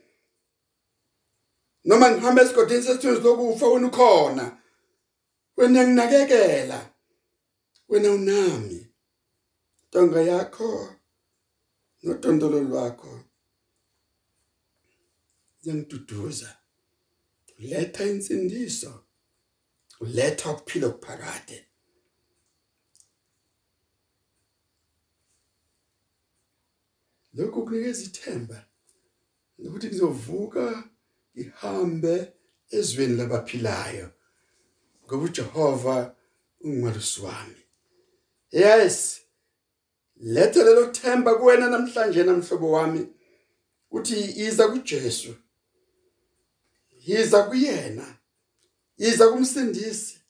noma 1.84 2.10
ngihamba 2.10 2.42
esigodini 2.42 2.82
sesithunzi 2.82 3.20
lokufa 3.20 3.66
wena 3.66 3.86
ukhona. 3.86 4.44
Wena 5.56 5.80
nginakekela. 5.86 6.90
Wena 7.88 8.10
unami. 8.12 8.73
ntonga 9.94 10.20
yakho 10.30 10.68
nodondolo 12.02 12.60
lwakho 12.68 13.12
yangiduduza 15.64 16.50
uletha 17.58 18.02
insindiso. 18.12 18.92
Uletha 20.00 20.50
ukuphila 20.52 20.86
okuphakade. 20.86 21.58
Lokhu 27.34 27.64
kunikeza 27.64 28.02
ithemba 28.08 28.58
ukuthi 29.58 29.86
ngizovuka 29.86 30.64
ihambe 31.42 32.14
ezweni 32.76 33.16
labaphilayo 33.16 34.08
ngoba 35.04 35.24
uJehova 35.24 35.96
ungimalusi 36.64 37.20
wami. 37.24 37.62
Yes! 38.50 39.23
Letha 40.16 40.64
lelo 40.64 40.86
themba 40.86 41.34
kuwena 41.34 41.68
namhlanje 41.68 42.24
namhlobo 42.24 42.70
wami 42.70 43.08
uthi 43.90 44.44
iza 44.46 44.68
kuJesu 44.68 45.34
yiza 47.06 47.42
kuyena 47.42 48.16
yiza 48.98 49.28
kumsindisi 49.28 50.20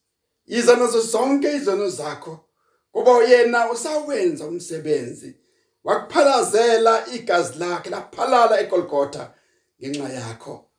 yiza 0.46 0.76
nazo 0.76 1.00
zonke 1.00 1.56
izono 1.56 1.88
zakho 1.88 2.48
kuba 2.92 3.24
yena 3.24 3.70
usawenza 3.70 4.46
umsebenzi 4.46 5.36
wakuphalazela 5.84 7.06
igazi 7.14 7.58
lakhe 7.58 7.90
laphalala 7.90 8.60
eGolgotha 8.60 9.34
ngenxa 9.80 10.08
yakho. 10.08 10.70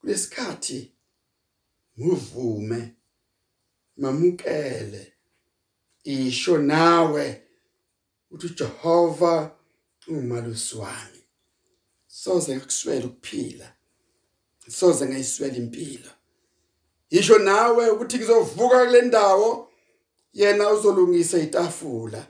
Kulesikhathi 0.00 0.92
muvume 1.96 2.94
mamukele 3.96 5.12
isho 6.04 6.58
nawe. 6.58 7.45
Uthi 8.36 8.48
Jehova 8.54 9.56
ungumalusi 10.08 10.76
wami. 10.76 11.22
Soze 12.06 12.60
kuswela 12.60 13.06
ukuphila. 13.06 13.72
Soze 14.68 15.06
ngayiswela 15.06 15.56
impilo. 15.56 16.10
Isho 17.10 17.38
nawe 17.38 17.90
ukuthi 17.90 18.16
ngizovuka 18.16 18.84
kule 18.84 19.02
ndawo 19.02 19.70
yena 20.32 20.70
uzolungisa 20.70 21.38
itafula. 21.38 22.26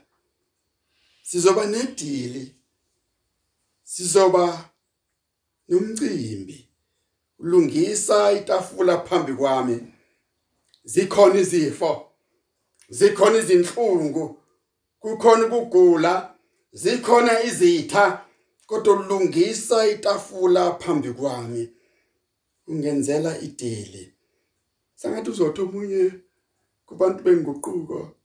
Sizoba 1.23 1.65
nedili. 1.65 2.55
Sizoba 3.83 4.69
nomcimbi. 5.67 6.69
Ulungisa 7.39 8.31
itafula 8.31 8.97
phambi 8.97 9.33
kwami. 9.33 9.93
Zikhona 10.83 11.39
izifo. 11.39 12.11
Zikhona 12.89 13.37
izinhlungu. 13.37 14.41
Kukhona 14.99 15.45
ukugula 15.45 16.35
zikhona 16.71 17.43
izitha 17.43 18.25
kodwa 18.65 18.93
ulungisa 18.99 19.87
itafula 19.87 20.71
phambi 20.71 21.11
kwami 21.13 21.69
ungenzela 22.67 23.39
ideli 23.39 24.13
sangathi 24.95 25.29
uzothi 25.29 25.61
omunye 25.61 26.11
kubantu 26.85 27.23
benguquko 27.23 28.17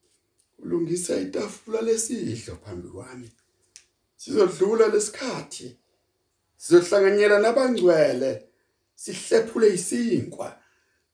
ulungisa 0.63 1.17
itafula 1.21 1.81
lesidlo 1.81 2.57
phambi 2.65 2.89
kwami. 2.89 3.31
Sizodlula 4.17 4.89
lesikhathi 4.89 5.77
sizohlanganyela 6.57 7.39
nabangcwele 7.39 8.43
sihlephule 8.95 9.75
isinkwa. 9.75 10.59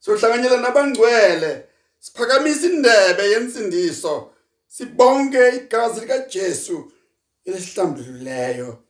Sizohlanganyela 0.01 0.57
nabangcwele 0.61 1.64
siphakamisa 1.99 2.66
indebe 2.66 3.31
yensindiso. 3.33 4.31
Sibonke 4.68 5.42
igazi 5.57 6.00
lika 6.00 6.18
Jesu 6.18 6.92
elisihlambululeyo 7.44 8.85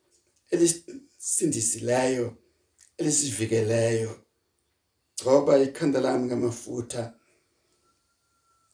elisindisileyo 0.50 2.36
elisivikeleyo. 2.98 4.12
Ngoba 5.22 5.58
ikhanda 5.58 6.00
lami 6.00 6.26
ngamafutha 6.26 7.14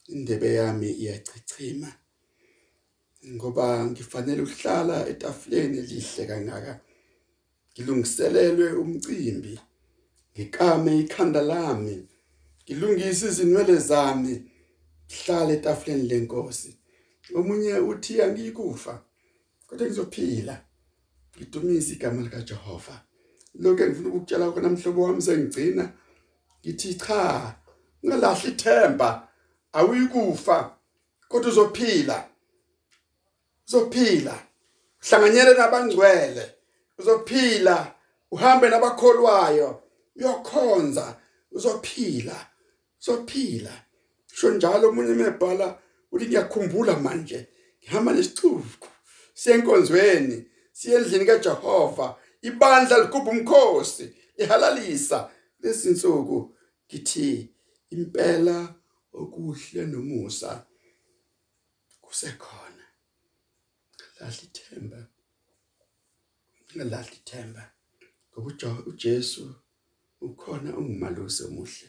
indebe 0.07 0.53
yami 0.53 0.89
iyachichima 0.91 1.89
ngoba 3.33 3.85
ngifanele 3.85 4.41
ukuhlala 4.41 5.07
etafuleni 5.11 5.77
elihle 5.77 6.25
kangaka. 6.29 6.73
Ngilungiselelwe 7.73 8.67
umcimbi 8.81 9.59
ngikame 10.33 10.91
ikhanda 10.99 11.41
lami 11.41 11.95
ngilungise 12.63 13.25
izinwele 13.27 13.75
zami 13.89 14.33
ngihlale 15.05 15.53
etafuleni 15.53 16.07
lenkosi. 16.09 16.71
Omunye 17.33 17.73
uthi 17.79 18.21
angikufa 18.21 19.01
kodwa 19.67 19.87
ngizophila. 19.87 20.61
Ngidumise 21.37 21.93
igama 21.93 22.21
lika 22.21 22.41
Jehova 22.41 23.05
lokho 23.59 23.83
engifuna 23.83 24.09
ukukutshela 24.09 24.51
khona 24.51 24.69
mhlobo 24.69 25.03
wami 25.03 25.21
sengigcina 25.21 25.93
ngithi 26.61 26.93
cha 26.95 27.55
ngalahla 28.05 28.49
ithemba. 28.49 29.27
Awuyikufa 29.73 30.77
kodwa 31.29 31.51
uzophila. 31.51 32.29
Uzophila. 33.67 34.35
Uhlanganyele 35.03 35.53
nabangcwele. 35.53 36.51
Uzophila. 36.97 37.95
Uhambe 38.31 38.69
nabakholwayo. 38.69 39.83
Uyokhonza. 40.15 41.15
Uzophila. 41.51 42.47
Uzophila. 43.01 43.71
Sho 44.33 44.51
njalo 44.51 44.89
umunye 44.89 45.13
mebhala 45.13 45.77
uthi 46.11 46.25
ngiyakhumbula 46.25 46.99
manje 46.99 47.47
ngihamba 47.79 48.13
nesicubu 48.13 48.87
siyenkonzweni 49.33 50.37
siyendlini 50.71 51.25
kaJehova 51.25 52.07
ibandla 52.41 52.95
ligubha 53.03 53.31
umkhosi 53.31 54.05
lihalalisa. 54.37 55.31
Lesinsuku 55.61 56.37
ngithi 56.87 57.29
impela 57.89 58.57
okuhle 59.13 59.85
nomusa 59.85 60.51
kusekhona. 62.03 62.85
Lahla 64.19 64.41
ithemba 64.47 64.99
ngalahla 66.75 67.15
ithemba 67.19 67.63
ngoba 68.31 68.69
uJesu 68.89 69.43
ukhona 70.21 70.69
ungumalusi 70.79 71.43
omuhle. 71.47 71.87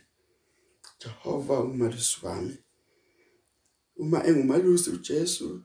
Jehova 1.01 1.55
ungumalusi 1.61 2.17
wami. 2.23 2.57
Uma 3.97 4.19
engumalusi 4.29 4.91
uJesu 4.91 5.65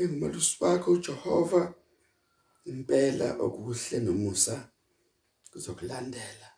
engumalusi 0.00 0.56
wakho 0.60 0.92
uJehova 0.92 1.74
impela 2.64 3.28
okuhle 3.44 4.00
nomusa 4.00 4.54
kuzokulandela. 5.50 6.48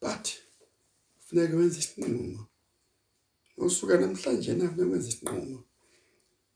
But 0.00 0.24
kufuneka 1.16 1.56
wenze 1.56 1.78
isinqumo. 1.78 2.48
Usuka 3.56 3.98
namhlanje 3.98 4.54
nakufuneka 4.54 4.92
wenze 4.92 5.08
isinqumo 5.08 5.64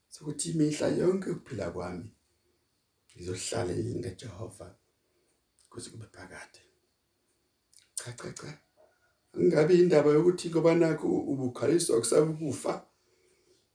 sokuthi 0.09 0.51
imihla 0.51 0.87
yonke 0.89 1.31
ukuphila 1.31 1.71
kwami 1.71 2.09
ngizohlala 3.15 3.73
endlini 3.73 4.03
kaJehova 4.05 4.67
kuze 5.71 5.91
kube 5.91 6.07
phakade. 6.15 6.61
Cha 7.95 8.13
cha 8.13 8.33
cha. 8.39 8.66
Angabe 9.39 9.75
indaba 9.75 10.11
yokuthi 10.11 10.51
ngoba 10.51 10.75
nakho 10.75 11.07
ubukhaliswa 11.07 11.99
kusaba 11.99 12.31
ukufa 12.31 12.87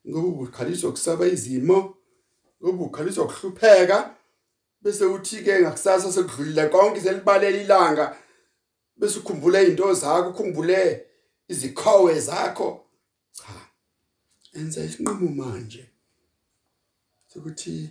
ngoba 0.07 0.27
ubukhaliswa 0.27 0.91
kusaba 0.91 1.27
izimo 1.27 1.77
ngoba 2.61 2.73
ubukhaliswa 2.77 3.25
ukuhlupheka 3.25 4.15
bese 4.81 5.05
uthi 5.05 5.43
ke 5.43 5.61
ngakusasa 5.61 6.11
sekudlulile 6.11 6.69
konke 6.69 7.01
selibalela 7.01 7.57
ilanga 7.61 8.05
bese 8.97 9.19
ukhumbule 9.19 9.63
izinto 9.63 9.93
zakho 9.93 10.29
ukhumbule 10.29 11.11
izikhowe 11.51 12.19
zakho. 12.19 12.85
Cha 13.31 13.53
enza 14.53 14.83
isinqumo 14.83 15.29
manje 15.39 15.83
sokuthi 17.27 17.89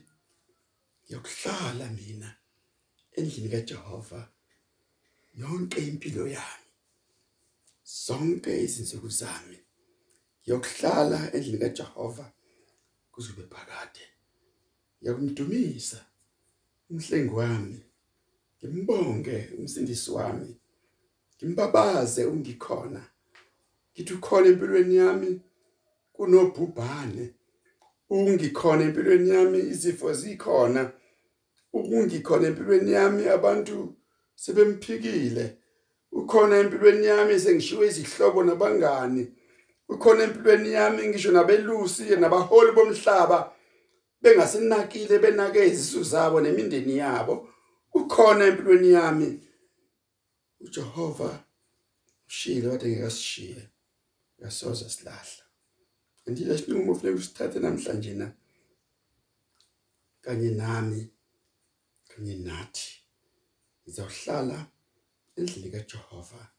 ngiyokuhlala 1.04 1.86
mina 1.96 2.28
endlini 3.16 3.48
kaJehova 3.52 4.20
yonke 5.40 5.80
impilo 5.88 6.24
yami. 6.36 6.59
Zonke 7.90 8.62
izinsuku 8.62 9.08
zami 9.08 9.58
yokuhlala 10.46 11.32
endlini 11.34 11.58
kaJehova 11.58 12.32
kuzube 13.12 13.42
phakade. 13.42 14.04
Yakumdumisa 15.02 16.04
umhlengi 16.90 17.34
wami 17.34 17.80
ngimbonge 18.64 19.48
umsindisi 19.58 20.10
wami 20.10 20.56
ngimbabaze 21.36 22.24
ungikhona 22.24 23.02
ngithi 23.92 24.12
ukhona 24.14 24.46
empilweni 24.48 24.96
yami 24.96 25.40
kunobhubhane 26.12 27.34
ungikhona 28.10 28.82
empilweni 28.84 29.30
yami 29.30 29.58
izifo 29.72 30.12
zikhona 30.12 30.92
ukungikhona 31.72 32.46
empilweni 32.48 32.92
yami 32.92 33.22
abantu 33.28 33.76
sebemphikile. 34.34 35.59
Ukhona 36.12 36.56
empilweni 36.58 37.06
yami 37.06 37.40
sengishiwe 37.40 37.86
izihlobo 37.86 38.42
nabangani. 38.44 39.32
Ukhona 39.88 40.22
empilweni 40.24 40.72
yami 40.72 41.08
ngisho 41.08 41.32
nabelusi 41.32 42.16
nabaholi 42.16 42.72
bomhlaba 42.72 43.38
bengasenakile 44.22 45.18
benake 45.18 45.66
izisu 45.66 46.02
zabo 46.02 46.40
nemindeni 46.40 46.96
yabo. 46.98 47.48
Ukhona 47.94 48.44
empilweni 48.44 48.92
yami. 48.92 49.40
uJehova 50.60 51.44
ushilo 52.28 52.70
wathi 52.70 52.88
ngekasishiye 52.88 53.68
yasoza 54.38 54.90
silahla. 54.90 55.44
Andile 56.26 56.58
sinqumo 56.58 56.92
ufike 56.92 57.10
usithathe 57.10 57.58
namhlanje 57.58 58.14
na? 58.14 58.32
Kanye 60.20 60.50
nami 60.50 61.10
kanye 62.08 62.34
nathi. 62.36 62.90
Ngizawuhlala 63.82 64.66
endlini 65.40 65.70
kaJehova 65.70 66.52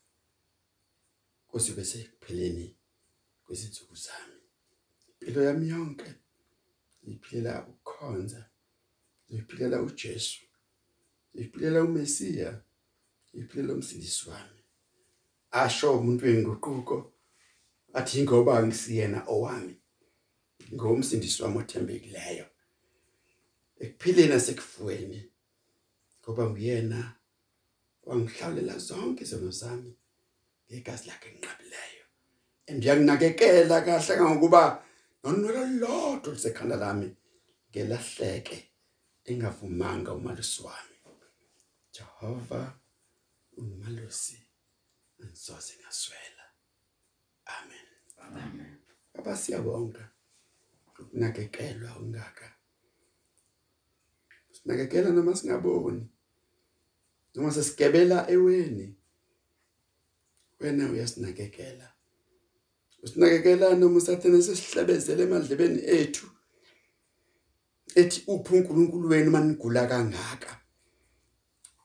kuze 1.48 1.72
bese 1.74 2.04
kupheleni 2.04 2.78
kwezinsuku 3.44 3.96
zami. 3.96 4.42
Impilo 5.10 5.44
yami 5.44 5.70
yonke 5.70 6.14
ngiphilela 7.08 7.68
ukukhonza 7.68 8.50
ngiphilela 9.32 9.82
uJesu 9.82 10.42
ngiphilela 11.36 11.84
uMesiya 11.84 12.64
ngiphilela 13.36 13.74
umsindisi 13.74 14.30
wami. 14.30 14.62
Asho 15.52 16.00
umuntu 16.00 16.26
wenguquko 16.26 17.14
athi 17.94 18.24
ngoba 18.24 18.68
ngisiyena 18.68 19.20
owami? 19.28 19.76
Ngomsindisi 20.74 21.44
wami 21.44 21.58
othembekileyo. 21.58 22.46
Ekuphileni 23.80 24.30
nasekufweni 24.30 25.32
ngoba 26.22 26.50
nguyena 26.50 27.21
wangihlawulela 28.12 28.76
zonke 28.78 29.24
izono 29.24 29.52
zami 29.52 29.92
ngegazi 30.68 31.08
lakhe 31.08 31.28
enqabileyo. 31.34 32.06
Endiyakunakekela 32.70 33.78
kahle 33.86 34.14
kangokuba 34.20 34.62
nonwelo 35.24 35.62
lodwa 35.82 36.34
lisekhanda 36.34 36.76
lami 36.84 37.08
ngelahleke 37.70 38.58
engavumanga 39.30 40.12
umalusi 40.20 40.60
wami. 40.66 40.98
Jehova 41.96 42.62
umalusi 43.58 44.38
angisoze 45.22 45.74
ngaswela. 45.82 46.46
Amen. 47.58 47.88
Amen. 48.18 48.78
Baba 49.14 49.34
siyabonga. 49.42 50.04
Ukunakekelwa 51.00 51.98
ungaka 52.00 52.48
sinakekela 54.52 55.10
noma 55.10 55.36
singaboni. 55.36 56.11
Noma 57.36 57.52
sesigebela 57.52 58.26
eweni 58.30 58.96
wena. 60.62 60.92
Uyasinakekela. 60.92 61.88
Usinakekela 63.04 63.76
noma 63.76 63.98
usathene 63.98 64.42
sesihlebezele 64.42 65.24
emadlebeni 65.24 65.82
ethu 65.86 66.28
ethi 67.96 68.24
uphi 68.28 68.56
uNkulunkulu 68.56 69.10
wenu 69.10 69.32
manigula 69.32 69.88
kangaka? 69.88 70.58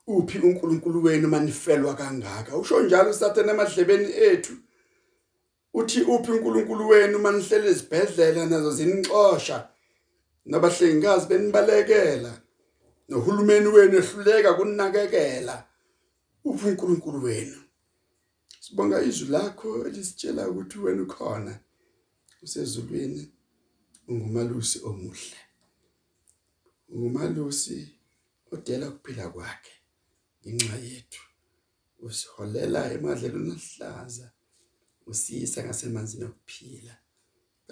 Uphi 0.07 0.39
uNkulunkulu 0.39 1.03
wenu 1.03 1.29
manifelwa 1.29 1.95
kangaka? 1.95 2.57
Usho 2.57 2.83
njalo 2.83 3.11
usathene 3.11 3.51
emadlebeni 3.51 4.13
ethu 4.13 4.53
uthi 5.75 6.01
uphi 6.03 6.33
uNkulunkulu 6.33 6.89
wenu 6.89 7.19
manihlele 7.19 7.71
izibhedlela 7.71 8.47
nazo 8.47 8.71
zinixosha 8.71 9.69
nabahlengikazi 10.45 11.27
benibalekela? 11.29 12.41
Nohulumeni 13.09 13.69
wenu 13.75 13.95
ehluleka 13.99 14.55
kuninakekela 14.55 15.57
uphi 16.45 16.67
uNkulunkulu 16.69 17.23
wenu. 17.25 17.59
Sibonga 18.61 19.03
izwi 19.09 19.29
lakho 19.29 19.69
elisitshela 19.87 20.49
ukuthi 20.51 20.79
wena 20.79 21.03
ukhona 21.03 21.53
usezulwini 22.43 23.23
ungumalusi 24.09 24.79
omuhle 24.89 25.41
ungumalusi 26.89 27.79
odela 28.53 28.89
ukuphila 28.91 29.29
kwakhe 29.35 29.75
inxa 30.49 30.77
yethu. 30.89 31.23
Usiholela 32.07 32.81
emadlelweni 32.95 33.53
ahlaza 33.57 34.27
usiyisa 35.07 35.65
ngasemanzini 35.65 36.25
okuphila. 36.25 36.95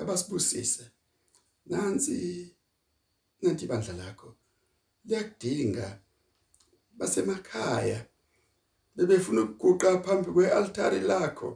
Abasibusise 0.01 0.85
nansi 1.66 2.16
nanti 3.42 3.66
bandla 3.66 3.94
lakho. 4.01 4.29
Liyakudinga 5.05 5.87
basemakhaya 6.99 8.07
bebefuna 8.97 9.40
ukuguqa 9.43 10.03
phambi 10.05 10.31
kwealtari 10.35 11.01
lakho 11.01 11.51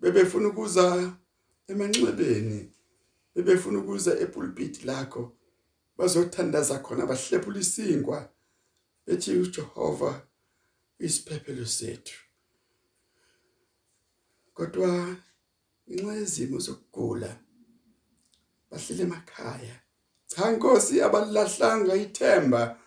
bebefuna 0.00 0.48
ukuza 0.48 0.84
emanxebeni 1.70 2.60
bebefuna 3.34 3.78
ukuza 3.78 4.12
epulpit 4.24 4.84
lakho 4.84 5.22
bazothandaza 5.96 6.78
khona 6.78 7.06
bahlephula 7.06 7.58
isinkwa 7.64 8.18
ethi 9.06 9.30
uJehova 9.42 10.26
isiphephelo 10.98 11.66
sethu. 11.66 12.18
Kodwa 14.54 15.16
inxa 15.86 16.14
yezimo 16.14 16.58
zokugula 16.58 17.30
bahlele 18.70 19.02
emakhaya. 19.02 19.83
Cha 20.34 20.50
Nkosi 20.52 21.02
abalahlanga 21.02 21.94
ithemba. 21.96 22.78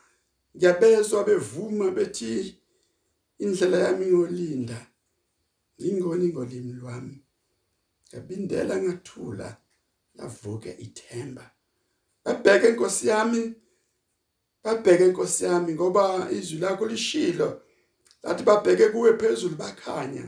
Ngiyabezwa 0.55 1.23
bevuma 1.23 1.91
bethi 1.91 2.61
indlela 3.39 3.77
yami 3.77 4.05
yolinda 4.07 4.79
ingoni 5.77 6.27
ngolimi 6.29 6.73
lwami. 6.73 7.23
Ngabindela 8.09 8.75
ngathula 8.83 9.57
lavuke 10.15 10.71
ithemba. 10.85 11.51
Babheke 12.25 12.71
Nkosi 12.71 13.07
yami 13.07 13.55
babheke 14.63 15.05
Nkosi 15.07 15.43
yami 15.45 15.73
ngoba 15.73 16.27
izwi 16.31 16.59
lakho 16.59 16.85
lishilo. 16.85 17.61
Lathi 18.23 18.43
babheke 18.43 18.89
kuwe 18.89 19.17
phezulu 19.17 19.55
bakhanya. 19.55 20.25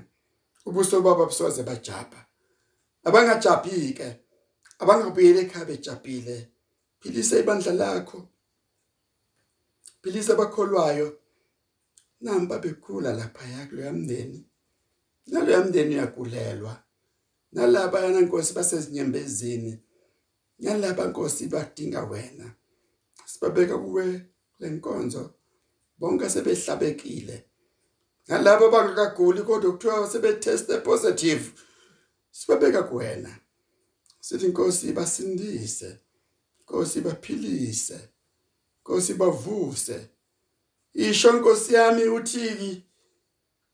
Ubuso 0.65 1.01
baba 1.01 1.25
busoze 1.25 1.63
bajapha 1.63 2.29
abangajaphi 3.03 3.93
ke 3.93 4.07
abangabuyele 4.79 5.41
ekhaya 5.41 5.65
bejapile 5.65 6.35
philisa 6.99 7.39
ibandla 7.39 7.73
lakho. 7.73 8.27
Philisa 10.01 10.33
abakholwayo. 10.33 11.17
Namba 12.21 12.59
bekhula 12.59 13.13
lapha 13.13 13.45
yakulo 13.47 13.81
yamndeni 13.81 14.49
nalo 15.27 15.51
yamndeni 15.51 15.95
yakulelwa 15.95 16.83
nalaba 17.51 17.99
yana 17.99 18.21
Nkosi 18.21 18.53
basezinyembezini. 18.53 19.79
Nalaba 20.59 21.07
Nkosi 21.07 21.47
badinga 21.47 22.03
wena. 22.03 22.55
Sibabeka 23.25 23.77
kuwe 23.77 24.25
lenkonzo 24.59 25.33
bonke 25.97 26.29
sebehlabekile 26.29 27.45
nalabo 28.27 28.69
bangakaguli 28.71 29.41
kodwa 29.41 29.71
kuthiwa 29.71 30.09
sebeteste 30.09 30.77
positive 30.77 31.51
sibabeka 32.31 32.83
kuwena. 32.83 33.39
Sithi 34.19 34.47
Nkosi 34.47 34.93
basindise. 34.93 35.99
Nkosi 36.69 37.01
baphilise. 37.01 38.09
Nkosi 38.81 39.13
bavuse. 39.13 40.09
Isho 40.93 41.31
Nkosi 41.33 41.73
yami 41.73 42.03
uthiki 42.03 42.83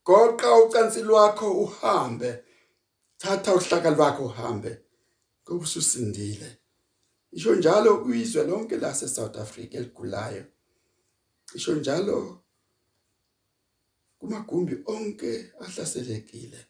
goqa 0.04 0.54
ucansi 0.64 1.02
lwakho 1.02 1.52
uhambe. 1.52 2.44
Thatha 3.18 3.54
uhlaka 3.54 3.90
lwakho 3.90 4.24
uhambe. 4.24 4.80
Ngoba 5.44 5.64
ususindile 5.64 6.58
isho 7.32 7.54
njalo 7.54 7.98
kwizwe 7.98 8.44
lonke 8.44 8.76
lase 8.76 9.08
South 9.08 9.36
Africa 9.36 9.74
eligulayo. 9.74 10.44
Isho 11.54 11.74
njalo 11.74 12.40
kumagumbi 14.18 14.82
onke 14.86 15.52
ahlaselekile. 15.60 16.66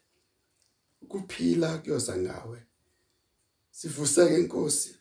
Ukuphila 1.01 1.77
kuyoza 1.77 2.17
ngawe. 2.17 2.63
Sivuseke 3.71 4.39
inkosi 4.39 4.96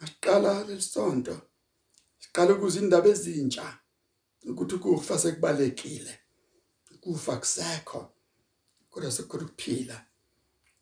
Masiqala 0.00 0.64
lesonto 0.68 1.36
siqala 2.22 2.54
ukuza 2.54 2.80
indaba 2.80 3.08
ezintsha 3.08 3.66
ukuthi 4.50 4.74
ukufa 4.74 5.18
sekubalekile. 5.18 6.14
Ukufa 6.94 7.36
kusekho 7.36 8.00
kodwa 8.90 9.10
sekukhona 9.12 9.44
ukuphila 9.46 10.06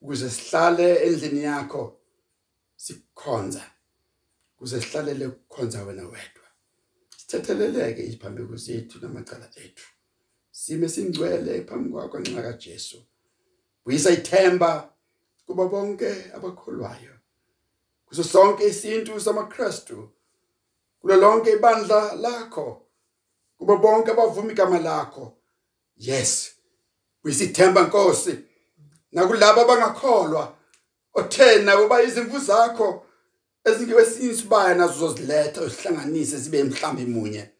ukuze 0.00 0.30
sihlale 0.30 0.88
endlini 1.06 1.42
yakho 1.42 2.00
sikukhonza 2.76 3.64
ukuze 4.54 4.80
sihlalele 4.80 5.26
ukukhonza 5.26 5.84
wena 5.84 6.02
wedwa. 6.02 6.46
Sithetheleleke 7.16 8.02
iziphambeko 8.06 8.56
zethu 8.56 8.98
namacala 9.02 9.50
ethu. 9.64 9.88
Sime 10.50 10.88
singcwele 10.88 11.62
phambi 11.66 11.90
kwakho 11.90 12.18
nxa 12.18 12.42
kaJesu. 12.42 12.98
Buyisa 13.84 14.10
ithemba 14.10 14.94
kuba 15.46 15.64
bonke 15.68 16.32
abakholwayo 16.36 17.17
kuso 18.08 18.24
sonke 18.24 18.66
isintu 18.66 19.20
samaKristu. 19.20 20.08
Kulo 21.00 21.16
lonke 21.16 21.52
ibandla 21.52 22.14
lakho. 22.14 22.82
Kubo 23.58 23.76
bonke 23.76 24.10
abavuma 24.10 24.52
igama 24.52 24.78
lakho. 24.78 25.32
Yes 25.96 26.58
uyisithemba 27.24 27.82
Nkosi. 27.82 28.38
Nakulabo 29.12 29.60
abangakholwa 29.60 30.56
othe 31.14 31.62
nabo 31.62 31.88
bayizimvu 31.88 32.38
zakho 32.38 33.06
ezingewesinye 33.64 34.30
isibaya 34.32 34.74
nazo 34.74 34.98
zoziletha 34.98 35.62
usihlanganise 35.62 36.40
sibe 36.40 36.64
mhlambi 36.64 37.04
munye. 37.06 37.50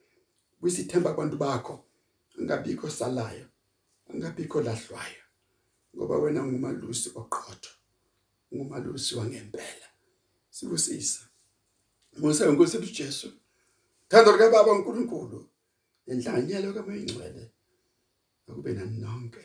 Uyisithemba 0.62 1.12
kwabantu 1.14 1.36
bakho. 1.36 1.84
Angabikho 2.40 2.90
salayo 2.90 3.46
angabikho 4.11 4.61
lahlwayo 4.61 5.22
ngoba 5.96 6.18
wena 6.18 6.42
ungumalusi 6.42 7.09
oqotho 7.14 7.70
ungumalusi 8.53 9.16
wangempela. 9.16 9.88
Sibusisa 10.59 11.22
Musa 12.18 12.48
inkosi 12.48 12.76
yethu 12.76 12.92
Jesu. 12.92 13.28
Thando 14.09 14.32
lika 14.32 14.50
Baba 14.50 14.72
uNkulunkulu. 14.72 15.50
Inhlanganyelo 16.06 16.72
kaMoya 16.74 16.98
Ingcwele. 16.98 17.44
Akube 18.48 18.72
nani 18.72 18.98
nonke. 18.98 19.44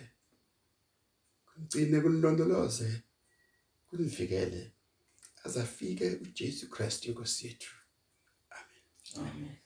Kugcine 1.45 2.01
kulondoloze. 2.01 3.03
Kulivikele. 3.89 4.71
Azafike 5.45 6.07
uJesu 6.23 6.69
Kristu 6.69 7.07
inkosi 7.09 7.47
yethu. 7.47 7.75
Amen. 8.57 9.29
Amen. 9.29 9.57